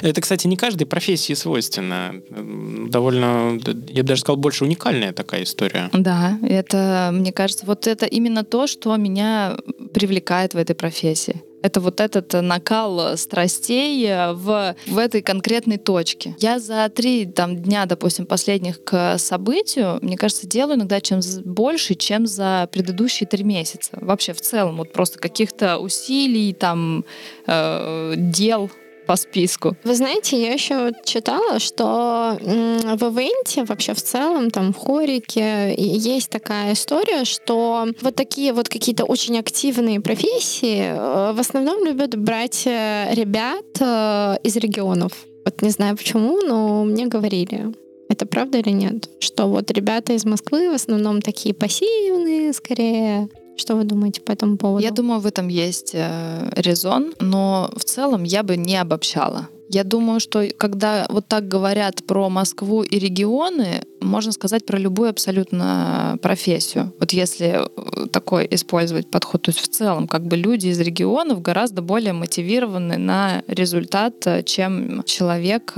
Это, 0.03 0.21
кстати, 0.21 0.47
не 0.47 0.57
каждой 0.57 0.87
профессии 0.87 1.35
свойственно. 1.35 2.15
Довольно, 2.31 3.59
я 3.89 4.03
даже 4.03 4.21
сказал, 4.21 4.37
больше 4.37 4.65
уникальная 4.65 5.13
такая 5.13 5.43
история. 5.43 5.91
Да, 5.93 6.39
это, 6.43 7.11
мне 7.13 7.33
кажется, 7.33 7.67
вот 7.67 7.87
это 7.87 8.07
именно 8.07 8.45
то, 8.45 8.67
что 8.67 8.97
меня 8.97 9.57
привлекает 9.93 10.55
в 10.55 10.57
этой 10.57 10.75
профессии. 10.75 11.43
Это 11.61 11.81
вот 11.81 12.01
этот 12.01 12.33
накал 12.35 13.17
страстей 13.17 14.07
в, 14.35 14.77
в 14.87 14.99
этой 14.99 15.23
конкретной 15.23 15.77
точке. 15.77 16.37
Я 16.39 16.61
за 16.61 16.89
три 16.89 17.27
там, 17.27 17.57
дня, 17.57 17.85
допустим, 17.87 18.27
последних 18.27 18.85
к 18.85 19.19
событию, 19.19 19.99
мне 20.01 20.17
кажется, 20.17 20.47
делаю 20.47 20.77
иногда 20.77 21.01
чем 21.01 21.21
больше, 21.45 21.95
чем 21.97 22.29
за 22.29 22.69
предыдущие 22.73 23.27
три 23.27 23.43
месяца. 23.43 23.99
Вообще 24.01 24.35
в 24.35 24.41
целом, 24.41 24.77
вот 24.77 24.93
просто 24.93 25.19
каких-то 25.19 25.79
усилий, 25.79 26.53
там, 26.53 27.05
э, 27.47 28.15
дел 28.17 28.71
по 29.09 29.17
списку. 29.17 29.75
Вы 29.85 29.95
знаете, 29.95 30.41
я 30.41 30.53
еще 30.53 30.93
читала, 31.03 31.59
что 31.59 32.37
в 32.41 33.03
ивенте 33.09 33.65
вообще 33.65 33.95
в 33.95 34.03
целом, 34.03 34.51
там 34.51 34.75
в 34.75 34.77
хорике 34.77 35.75
есть 35.75 36.29
такая 36.29 36.75
история, 36.75 37.25
что 37.25 37.87
вот 38.03 38.15
такие 38.15 38.53
вот 38.53 38.69
какие-то 38.69 39.05
очень 39.05 39.39
активные 39.39 40.01
профессии 40.01 40.83
э, 40.83 41.33
в 41.33 41.41
основном 41.41 41.87
любят 41.87 42.17
брать 42.17 42.67
э, 42.67 43.15
ребят 43.15 43.65
э, 43.81 44.37
из 44.45 44.57
регионов. 44.57 45.13
Вот 45.47 45.63
не 45.63 45.71
знаю 45.71 45.97
почему, 45.97 46.43
но 46.43 46.85
мне 46.85 47.07
говорили. 47.07 47.75
Это 48.11 48.27
правда 48.27 48.59
или 48.59 48.71
нет? 48.71 49.09
Что 49.21 49.47
вот 49.47 49.71
ребята 49.71 50.13
из 50.13 50.27
Москвы 50.27 50.71
в 50.71 50.75
основном 50.75 51.23
такие 51.23 51.55
пассивные, 51.55 52.53
скорее, 52.53 53.29
что 53.59 53.77
вы 53.77 53.85
думаете 53.85 54.21
по 54.21 54.33
этому 54.33 54.57
поводу? 54.57 54.83
Я 54.83 54.91
думаю, 54.91 55.21
в 55.21 55.27
этом 55.27 55.49
есть 55.49 55.91
э, 55.95 56.51
резон, 56.57 57.15
но 57.21 57.71
в 57.77 57.85
целом 57.85 58.25
я 58.25 58.43
бы 58.43 58.57
не 58.57 58.77
обобщала. 58.77 59.49
Я 59.71 59.85
думаю, 59.85 60.19
что 60.19 60.49
когда 60.57 61.07
вот 61.11 61.29
так 61.29 61.47
говорят 61.47 62.03
про 62.07 62.31
Москву 62.31 62.83
и 62.83 62.99
регионы, 62.99 63.83
можно 64.01 64.33
сказать 64.33 64.65
про 64.65 64.79
любую 64.79 65.11
абсолютно 65.11 66.19
профессию. 66.23 66.93
Вот 66.99 67.13
если 67.13 67.59
э, 67.59 68.07
такой 68.07 68.47
использовать 68.51 69.11
подход, 69.11 69.43
то 69.43 69.51
есть 69.51 69.61
в 69.61 69.69
целом 69.69 70.09
как 70.09 70.25
бы 70.25 70.37
люди 70.37 70.69
из 70.69 70.81
регионов 70.81 71.43
гораздо 71.43 71.83
более 71.83 72.13
мотивированы 72.15 72.97
на 72.97 73.43
результат, 73.47 74.15
э, 74.27 74.43
чем 74.43 75.03
человек, 75.05 75.75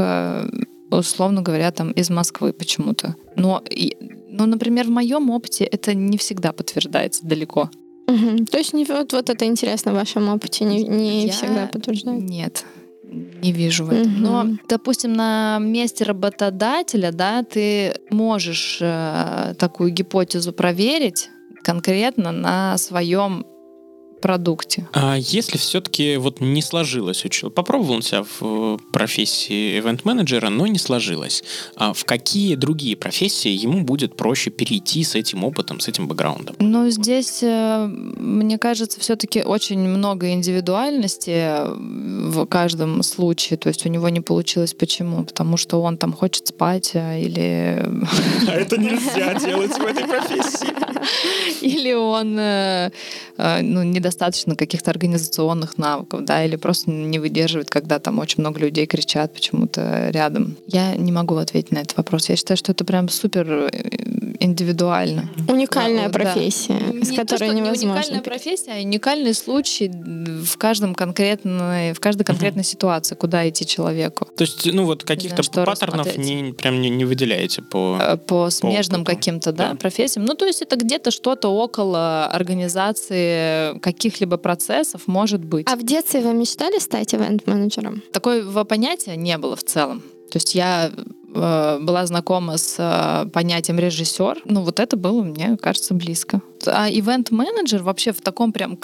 условно 0.91 1.43
говоря, 1.43 1.71
там 1.71 1.93
из 1.93 2.11
Москвы 2.11 2.53
почему-то. 2.53 3.17
Но 3.37 3.63
ну, 4.41 4.47
например, 4.47 4.87
в 4.87 4.91
моем 4.91 5.31
опыте 5.31 5.65
это 5.65 5.95
не 5.95 6.17
всегда 6.17 6.53
подтверждается 6.53 7.27
далеко. 7.27 7.71
Угу. 8.09 8.47
То 8.47 8.59
есть 8.59 8.73
не, 8.73 8.85
вот, 8.85 9.13
вот 9.13 9.31
это 9.31 9.45
интересно 9.45 9.93
в 9.93 9.97
вашем 9.97 10.29
опыте, 10.29 10.65
не, 10.65 10.83
не 10.83 11.27
Я... 11.27 11.33
всегда 11.33 11.67
подтверждается? 11.67 12.27
Нет, 12.27 12.65
не 13.43 13.53
вижу 13.53 13.85
в 13.85 13.91
этом. 13.91 14.13
Угу. 14.15 14.21
Но, 14.23 14.47
допустим, 14.69 15.13
на 15.13 15.59
месте 15.61 16.05
работодателя, 16.05 17.13
да, 17.13 17.43
ты 17.43 17.95
можешь 18.11 18.79
э, 18.81 19.55
такую 19.59 19.93
гипотезу 19.93 20.53
проверить 20.53 21.29
конкретно 21.63 22.33
на 22.33 22.79
своем 22.79 23.45
продукте. 24.21 24.89
А 24.93 25.17
если 25.17 25.59
все-таки 25.59 26.17
вот 26.17 26.41
не 26.41 26.63
сложилось 26.63 27.25
попробовал 27.55 27.95
он 27.95 28.03
себя 28.03 28.25
в 28.41 28.79
профессии 28.93 29.79
ивент-менеджера, 29.79 30.49
но 30.51 30.67
не 30.67 30.79
сложилось, 30.79 31.43
а 31.77 31.93
в 31.93 32.05
какие 32.05 32.55
другие 32.55 32.97
профессии 32.97 33.51
ему 33.51 33.83
будет 33.83 34.17
проще 34.17 34.51
перейти 34.51 35.05
с 35.05 35.15
этим 35.15 35.45
опытом, 35.45 35.81
с 35.81 35.89
этим 35.89 36.09
бэкграундом? 36.09 36.57
Ну, 36.59 36.91
здесь, 36.91 37.43
э, 37.43 37.87
мне 37.87 38.59
кажется, 38.59 39.01
все-таки 39.01 39.43
очень 39.43 39.79
много 39.79 40.31
индивидуальности 40.33 41.61
в 42.31 42.47
каждом 42.47 43.03
случае. 43.03 43.57
То 43.57 43.69
есть 43.69 43.87
у 43.87 43.89
него 43.89 44.09
не 44.09 44.21
получилось 44.21 44.75
почему? 44.75 45.25
Потому 45.25 45.57
что 45.57 45.83
он 45.83 45.97
там 45.97 46.13
хочет 46.13 46.47
спать 46.49 46.91
э, 46.95 47.21
или... 47.21 47.85
А 48.49 48.53
это 48.53 48.77
нельзя 48.77 49.35
делать 49.35 49.77
в 49.77 49.85
этой 49.85 50.05
профессии. 50.05 50.90
Или 51.61 51.93
он 51.93 52.39
э, 52.39 52.91
ну, 53.37 53.83
недостаточно 53.83 54.57
каких-то 54.57 54.91
организационных 54.91 55.79
навыков, 55.79 56.25
да, 56.25 56.45
или 56.45 56.57
просто 56.57 56.91
не 56.91 57.19
выдерживает, 57.19 57.71
когда 57.71 57.99
там 57.99 58.19
очень 58.19 58.41
много 58.41 58.61
людей 58.61 58.87
кричат 58.87 59.33
почему-то 59.33 60.11
рядом. 60.11 60.57
Я 60.67 60.95
не 60.95 61.13
могу 61.13 61.37
ответить 61.37 61.73
на 61.73 61.79
этот 61.79 61.97
вопрос. 61.97 62.29
Я 62.29 62.37
считаю, 62.37 62.57
что 62.57 62.73
это 62.73 62.85
прям 62.85 63.09
супер 63.09 63.47
э, 63.51 63.71
индивидуально. 64.41 65.29
Уникальная 65.49 66.09
да, 66.09 66.19
профессия, 66.19 66.81
да. 66.93 67.05
с 67.05 67.11
которой 67.15 67.49
то, 67.49 67.55
невозможно. 67.55 67.87
Не 67.87 67.93
уникальная 67.93 68.23
профессия, 68.23 68.73
а 68.73 68.81
уникальный 68.81 69.35
случай 69.35 69.91
в 69.91 70.57
каждом 70.57 70.95
конкретной, 70.95 71.93
в 71.93 72.01
каждой 72.01 72.25
конкретной 72.25 72.63
uh-huh. 72.63 72.67
ситуации, 72.67 73.15
куда 73.15 73.49
идти 73.49 73.67
человеку. 73.67 74.27
То 74.37 74.43
есть, 74.43 74.67
ну 74.73 74.87
вот 74.87 75.05
каких-то 75.05 75.43
знаю, 75.43 75.67
паттернов 75.67 76.17
не, 76.17 76.53
прям 76.53 76.81
не, 76.81 76.91
не 76.91 77.05
выделяете 77.05 77.63
по 77.63 77.99
э, 78.01 78.17
по 78.17 78.51
смежным 78.51 79.05
по 79.05 79.13
каким-то, 79.13 79.53
да, 79.53 79.71
да, 79.71 79.77
профессиям. 79.77 80.25
Ну 80.25 80.35
то 80.35 80.47
есть 80.47 80.63
это 80.63 80.77
где-то 80.91 81.13
что-то 81.13 81.51
около 81.51 82.27
организации 82.27 83.79
каких-либо 83.79 84.39
процессов 84.39 85.03
может 85.07 85.45
быть. 85.45 85.69
А 85.71 85.77
в 85.77 85.85
детстве 85.85 86.21
вы 86.21 86.35
мечтали 86.35 86.81
стать 86.81 87.15
ивент-менеджером? 87.15 88.03
Такого 88.13 88.65
понятия 88.65 89.15
не 89.15 89.39
было 89.39 89.55
в 89.55 89.63
целом. 89.63 90.01
То 90.33 90.37
есть 90.37 90.57
я 90.57 90.91
э, 90.93 91.79
была 91.81 92.07
знакома 92.07 92.57
с 92.57 92.75
э, 92.79 93.29
понятием 93.31 93.79
режиссер. 93.79 94.43
Ну, 94.47 94.63
вот 94.63 94.81
это 94.81 94.97
было, 94.97 95.23
мне 95.23 95.57
кажется, 95.63 95.95
близко. 95.95 96.43
А 96.67 96.91
ивент-менеджер 96.91 97.85
вообще 97.85 98.11
в 98.11 98.21
таком 98.21 98.53
прям 98.53 98.77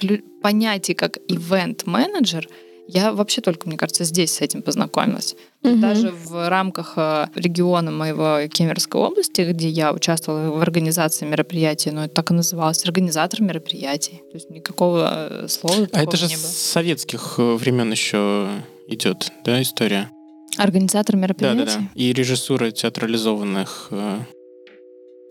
понятии, 0.42 0.92
как 0.92 1.18
ивент-менеджер, 1.26 2.48
я 2.88 3.12
вообще 3.12 3.40
только, 3.40 3.68
мне 3.68 3.76
кажется, 3.76 4.04
здесь 4.04 4.32
с 4.32 4.40
этим 4.40 4.62
познакомилась. 4.62 5.36
Угу. 5.62 5.76
Даже 5.76 6.10
в 6.10 6.48
рамках 6.48 6.94
э, 6.96 7.26
региона 7.34 7.90
моего 7.90 8.46
Кемеровской 8.48 9.00
области, 9.00 9.40
где 9.40 9.68
я 9.68 9.92
участвовала 9.92 10.50
в 10.50 10.60
организации 10.60 11.26
мероприятий, 11.26 11.90
но 11.90 12.04
это 12.04 12.14
так 12.14 12.30
и 12.30 12.34
называлось, 12.34 12.84
организатор 12.84 13.42
мероприятий. 13.42 14.22
То 14.30 14.34
есть 14.36 14.50
никакого 14.50 15.46
слова 15.48 15.88
А 15.92 16.02
это 16.02 16.16
же 16.16 16.28
с 16.28 16.36
советских 16.36 17.38
времен 17.38 17.90
еще 17.90 18.48
идет, 18.88 19.30
да, 19.44 19.60
история? 19.60 20.10
Организатор 20.56 21.16
мероприятий? 21.16 21.58
Да, 21.58 21.64
да, 21.64 21.78
да. 21.78 21.88
И 21.94 22.12
режиссура 22.12 22.70
театрализованных 22.70 23.88
э, 23.90 24.18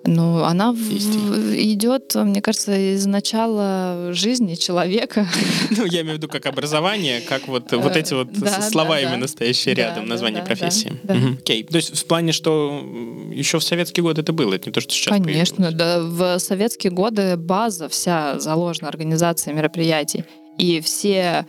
ну, 0.06 0.44
она 0.44 0.72
в, 0.72 0.78
идет, 0.78 2.16
мне 2.16 2.42
кажется, 2.42 2.78
из 2.78 3.06
начала 3.06 4.14
жизни 4.14 4.56
человека. 4.56 5.28
Ну, 5.78 5.86
я 5.86 6.02
имею 6.02 6.16
в 6.16 6.18
виду 6.18 6.28
как 6.28 6.46
образование, 6.46 7.22
как 7.22 7.48
вот, 7.48 7.72
вот 7.72 7.96
эти 7.96 8.14
вот 8.14 8.32
да, 8.32 8.62
слова 8.62 8.96
да, 8.96 9.02
именно 9.02 9.22
да. 9.22 9.28
стоящие 9.28 9.74
рядом, 9.74 10.04
да, 10.04 10.12
название 10.12 10.42
да, 10.42 10.48
профессии. 10.48 10.94
Да, 11.04 11.16
да. 11.16 11.20
Угу. 11.20 11.34
Окей. 11.40 11.64
То 11.64 11.78
есть 11.78 11.98
в 11.98 12.06
плане, 12.06 12.32
что 12.32 12.84
еще 13.32 13.60
в 13.60 13.64
советские 13.64 14.04
годы 14.04 14.22
это 14.22 14.32
было, 14.32 14.54
это 14.54 14.70
не 14.70 14.74
то, 14.74 14.82
что 14.82 14.94
сейчас 14.94 15.14
Конечно, 15.14 15.72
появилось. 15.72 15.76
да. 15.76 16.00
В 16.02 16.40
советские 16.40 16.92
годы 16.92 17.36
база 17.36 17.90
вся 17.90 18.40
заложена 18.40 18.90
организация 18.90 19.54
мероприятий. 19.54 20.24
И 20.58 20.80
все 20.82 21.10
э, 21.14 21.46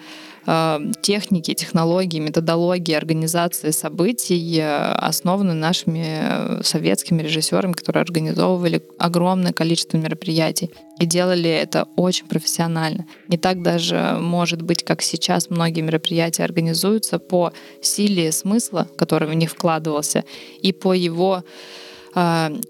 техники, 1.03 1.55
технологии, 1.55 2.21
методологии 2.21 2.95
организации 2.95 3.71
событий 3.71 4.59
э, 4.59 4.93
основаны 4.93 5.55
нашими 5.55 6.63
советскими 6.63 7.23
режиссерами, 7.23 7.73
которые 7.73 8.03
организовывали 8.03 8.83
огромное 8.99 9.53
количество 9.53 9.97
мероприятий 9.97 10.71
и 11.01 11.07
делали 11.07 11.51
это 11.51 11.89
очень 11.97 12.27
профессионально. 12.27 13.07
Не 13.29 13.39
так 13.39 13.63
даже 13.63 14.19
может 14.21 14.63
быть, 14.63 14.85
как 14.85 15.03
сейчас 15.03 15.51
многие 15.51 15.81
мероприятия 15.81 16.45
организуются 16.45 17.19
по 17.19 17.53
силе 17.83 18.31
смысла, 18.31 18.89
который 18.97 19.29
в 19.29 19.35
них 19.35 19.51
вкладывался, 19.51 20.25
и 20.63 20.73
по 20.73 20.93
его 20.93 21.43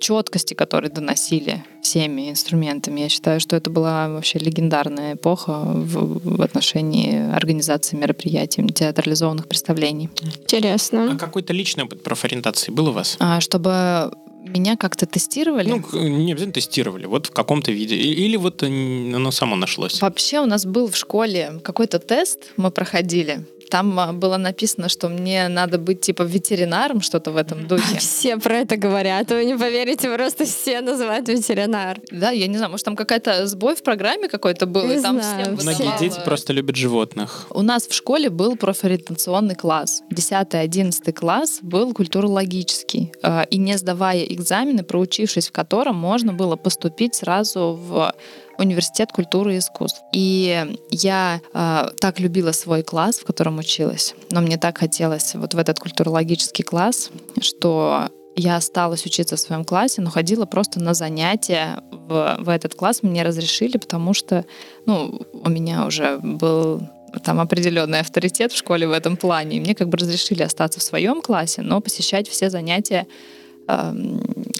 четкости, 0.00 0.54
которые 0.54 0.90
доносили 0.90 1.64
всеми 1.86 2.30
инструментами. 2.30 3.00
Я 3.02 3.08
считаю, 3.08 3.38
что 3.38 3.54
это 3.54 3.70
была 3.70 4.08
вообще 4.08 4.40
легендарная 4.40 5.14
эпоха 5.14 5.52
в, 5.52 6.36
в 6.36 6.42
отношении 6.42 7.32
организации 7.32 7.96
мероприятий, 7.96 8.66
театрализованных 8.66 9.46
представлений. 9.46 10.10
Интересно. 10.42 11.12
А 11.12 11.16
какой-то 11.16 11.52
личный 11.52 11.84
опыт 11.84 12.02
профориентации 12.02 12.72
был 12.72 12.88
у 12.88 12.92
вас? 12.92 13.16
А, 13.20 13.40
чтобы 13.40 14.10
меня 14.48 14.76
как-то 14.76 15.06
тестировали? 15.06 15.68
Ну, 15.68 16.00
не 16.00 16.32
обязательно 16.32 16.54
тестировали, 16.54 17.06
вот 17.06 17.26
в 17.26 17.30
каком-то 17.30 17.70
виде. 17.70 17.94
Или 17.94 18.36
вот 18.36 18.64
оно 18.64 19.30
само 19.30 19.54
нашлось? 19.54 20.02
Вообще 20.02 20.40
у 20.40 20.46
нас 20.46 20.66
был 20.66 20.90
в 20.90 20.96
школе 20.96 21.60
какой-то 21.62 22.00
тест, 22.00 22.50
мы 22.56 22.72
проходили. 22.72 23.46
Там 23.70 23.98
а, 23.98 24.12
было 24.12 24.36
написано, 24.36 24.88
что 24.88 25.08
мне 25.08 25.48
надо 25.48 25.78
быть 25.78 26.00
типа 26.00 26.22
ветеринаром, 26.22 27.00
что-то 27.00 27.30
в 27.30 27.36
этом 27.36 27.66
духе. 27.66 27.98
Все 27.98 28.36
про 28.38 28.58
это 28.58 28.76
говорят, 28.76 29.30
вы 29.30 29.44
не 29.44 29.56
поверите, 29.56 30.10
просто 30.14 30.44
все 30.44 30.80
называют 30.80 31.28
ветеринар. 31.28 31.98
Да, 32.10 32.30
я 32.30 32.46
не 32.46 32.56
знаю, 32.56 32.70
может 32.70 32.84
там 32.84 32.96
какая-то 32.96 33.46
сбой 33.46 33.74
в 33.76 33.82
программе 33.82 34.28
какой-то 34.28 34.66
был, 34.66 34.86
не 34.86 34.96
и 34.96 35.00
там 35.00 35.20
знаю, 35.20 35.42
всем 35.42 35.54
Многие 35.54 35.72
высылало. 35.74 35.98
дети 35.98 36.20
просто 36.24 36.52
любят 36.52 36.76
животных. 36.76 37.46
У 37.50 37.62
нас 37.62 37.86
в 37.86 37.92
школе 37.94 38.30
был 38.30 38.56
профориентационный 38.56 39.54
класс. 39.54 40.02
10-11 40.12 41.12
класс 41.12 41.58
был 41.62 41.92
культурологический. 41.92 43.12
Э, 43.22 43.44
И 43.50 43.58
не 43.58 43.76
сдавая 43.78 44.24
экзамены, 44.24 44.82
проучившись 44.84 45.48
в 45.48 45.52
котором, 45.52 45.96
можно 45.96 46.32
было 46.32 46.56
поступить 46.56 47.14
сразу 47.14 47.78
в 47.80 48.12
университет 48.58 49.12
культуры 49.12 49.54
и 49.54 49.58
искусств. 49.58 50.02
И 50.12 50.66
я 50.90 51.40
э, 51.52 51.90
так 52.00 52.20
любила 52.20 52.52
свой 52.52 52.82
класс, 52.82 53.18
в 53.18 53.24
котором 53.24 53.58
училась, 53.58 54.14
но 54.30 54.40
мне 54.40 54.56
так 54.56 54.78
хотелось 54.78 55.34
вот 55.34 55.54
в 55.54 55.58
этот 55.58 55.78
культурологический 55.78 56.64
класс, 56.64 57.10
что 57.40 58.08
я 58.36 58.56
осталась 58.56 59.06
учиться 59.06 59.36
в 59.36 59.40
своем 59.40 59.64
классе, 59.64 60.02
но 60.02 60.10
ходила 60.10 60.44
просто 60.44 60.78
на 60.78 60.92
занятия 60.92 61.82
в, 61.90 62.36
в 62.38 62.48
этот 62.50 62.74
класс. 62.74 63.02
Мне 63.02 63.22
разрешили, 63.22 63.78
потому 63.78 64.12
что 64.12 64.44
ну, 64.84 65.22
у 65.32 65.48
меня 65.48 65.86
уже 65.86 66.18
был 66.18 66.82
там 67.24 67.40
определенный 67.40 68.00
авторитет 68.00 68.52
в 68.52 68.56
школе 68.56 68.86
в 68.86 68.92
этом 68.92 69.16
плане. 69.16 69.56
И 69.56 69.60
мне 69.60 69.74
как 69.74 69.88
бы 69.88 69.96
разрешили 69.96 70.42
остаться 70.42 70.80
в 70.80 70.82
своем 70.82 71.22
классе, 71.22 71.62
но 71.62 71.80
посещать 71.80 72.28
все 72.28 72.50
занятия 72.50 73.06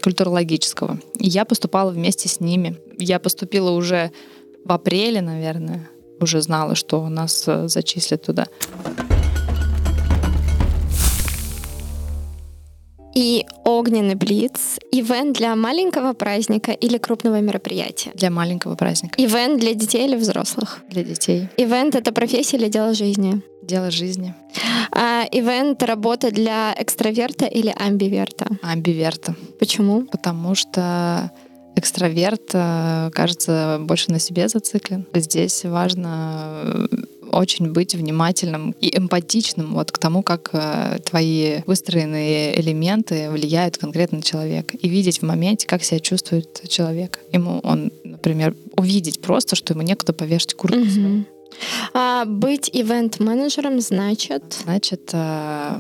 культурологического. 0.03 0.99
И 1.19 1.29
я 1.29 1.45
поступала 1.45 1.91
вместе 1.91 2.29
с 2.29 2.41
ними. 2.41 2.77
Я 2.99 3.19
поступила 3.19 3.71
уже 3.71 4.11
в 4.65 4.73
апреле, 4.73 5.21
наверное, 5.21 5.89
уже 6.21 6.41
знала, 6.41 6.75
что 6.75 7.09
нас 7.09 7.45
э, 7.47 7.69
зачислят 7.69 8.23
туда. 8.23 8.47
И 13.17 13.47
огненный 13.65 14.15
блиц— 14.15 14.79
ивент 14.93 15.39
для 15.39 15.57
маленького 15.57 16.13
праздника 16.13 16.73
или 16.73 16.99
крупного 16.99 17.41
мероприятия? 17.41 18.11
Для 18.15 18.31
маленького 18.31 18.75
праздника. 18.75 19.15
Ивент 19.17 19.59
для 19.59 19.73
детей 19.73 20.07
или 20.07 20.17
взрослых? 20.17 20.83
Для 20.91 21.03
детей. 21.03 21.49
Ивент— 21.57 21.95
это 21.97 22.13
профессия 22.13 22.59
или 22.59 22.69
дело 22.69 22.93
жизни? 22.93 23.41
Дело 23.67 23.91
жизни. 23.91 24.35
А 24.93 25.25
ивент— 25.33 25.83
работа 25.85 26.31
для 26.31 26.75
экстраверта 26.79 27.47
или 27.47 27.75
амбиверта? 27.77 28.47
Амбиверта. 28.63 29.35
Почему? 29.59 30.03
Потому 30.03 30.55
что 30.55 31.33
экстраверт, 31.75 32.51
э, 32.55 33.11
кажется, 33.13 33.79
больше 33.81 34.11
на 34.11 34.19
себе 34.19 34.49
зациклен. 34.49 35.05
Здесь 35.15 35.65
важно 35.65 36.63
э, 36.63 36.87
очень 37.33 37.73
быть 37.73 37.95
внимательным 37.95 38.75
и 38.81 38.97
эмпатичным 38.97 39.75
вот 39.75 39.93
к 39.93 39.99
тому, 39.99 40.23
как 40.23 40.51
э, 40.53 40.99
твои 41.05 41.61
выстроенные 41.67 42.59
элементы 42.61 43.29
влияют 43.31 43.77
конкретно 43.77 44.19
на 44.19 44.23
человека. 44.23 44.77
И 44.77 44.89
видеть 44.89 45.19
в 45.19 45.23
моменте, 45.25 45.67
как 45.67 45.83
себя 45.83 46.01
чувствует 46.01 46.63
человек. 46.69 47.21
Ему 47.33 47.61
он, 47.63 47.93
например, 48.05 48.55
увидеть 48.77 49.21
просто, 49.21 49.57
что 49.57 49.75
ему 49.75 49.83
некуда 49.83 50.13
повешать 50.13 50.55
куртку. 50.55 50.87
свою. 50.87 51.25
А 51.93 52.25
быть 52.25 52.71
ивент-менеджером 52.73 53.81
значит 53.81 54.43
Значит, 54.65 55.11
э, 55.13 55.79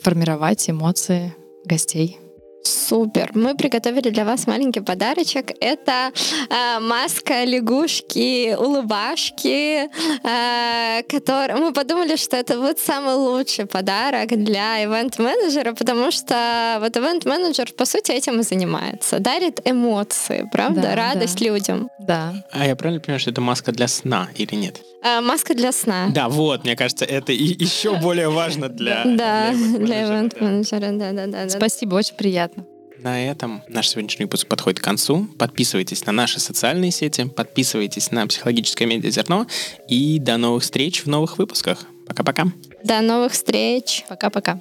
формировать 0.00 0.68
эмоции 0.68 1.34
гостей. 1.64 2.18
Супер. 2.66 3.30
Мы 3.34 3.54
приготовили 3.54 4.10
для 4.10 4.24
вас 4.24 4.46
маленький 4.46 4.80
подарочек. 4.80 5.52
Это 5.60 6.12
э, 6.48 6.80
маска 6.80 7.44
лягушки, 7.44 8.54
улыбашки, 8.54 9.88
э, 10.22 11.02
который... 11.02 11.56
Мы 11.56 11.72
подумали, 11.72 12.16
что 12.16 12.36
это 12.36 12.58
вот 12.58 12.78
самый 12.78 13.14
лучший 13.14 13.66
подарок 13.66 14.28
для 14.30 14.82
ивент-менеджера, 14.84 15.74
потому 15.74 16.10
что 16.10 16.78
вот 16.80 16.96
ивент-менеджер, 16.96 17.72
по 17.72 17.84
сути, 17.84 18.12
этим 18.12 18.40
и 18.40 18.42
занимается. 18.42 19.18
Дарит 19.18 19.60
эмоции, 19.64 20.48
правда? 20.50 20.80
Да, 20.82 20.94
Радость 20.94 21.38
да. 21.40 21.44
людям. 21.44 21.88
Да. 21.98 22.34
А 22.50 22.66
я 22.66 22.76
правильно 22.76 23.00
понимаю, 23.00 23.20
что 23.20 23.30
это 23.30 23.40
маска 23.40 23.72
для 23.72 23.88
сна 23.88 24.28
или 24.36 24.54
нет? 24.54 24.80
Э, 25.02 25.20
маска 25.20 25.54
для 25.54 25.72
сна. 25.72 26.06
Да, 26.14 26.28
вот, 26.28 26.64
мне 26.64 26.76
кажется, 26.76 27.04
это 27.04 27.32
и 27.32 27.62
еще 27.62 27.96
более 27.96 28.30
важно 28.30 28.68
для... 28.70 29.04
Да, 29.04 29.50
для 29.52 30.06
ивент-менеджера, 30.06 30.80
да. 30.80 30.88
ивент-менеджера, 30.88 31.26
да-да-да. 31.26 31.48
Спасибо, 31.50 31.96
очень 31.96 32.16
приятно. 32.16 32.53
На 32.98 33.28
этом 33.28 33.62
наш 33.68 33.88
сегодняшний 33.88 34.24
выпуск 34.24 34.46
подходит 34.46 34.80
к 34.80 34.84
концу. 34.84 35.26
Подписывайтесь 35.38 36.06
на 36.06 36.12
наши 36.12 36.40
социальные 36.40 36.90
сети, 36.90 37.24
подписывайтесь 37.24 38.10
на 38.10 38.26
психологическое 38.26 38.86
медиа 38.86 39.10
«Зерно» 39.10 39.46
и 39.88 40.18
до 40.18 40.36
новых 40.36 40.62
встреч 40.62 41.04
в 41.04 41.06
новых 41.06 41.38
выпусках. 41.38 41.86
Пока-пока. 42.06 42.46
До 42.82 43.00
новых 43.00 43.32
встреч. 43.32 44.04
Пока-пока. 44.08 44.60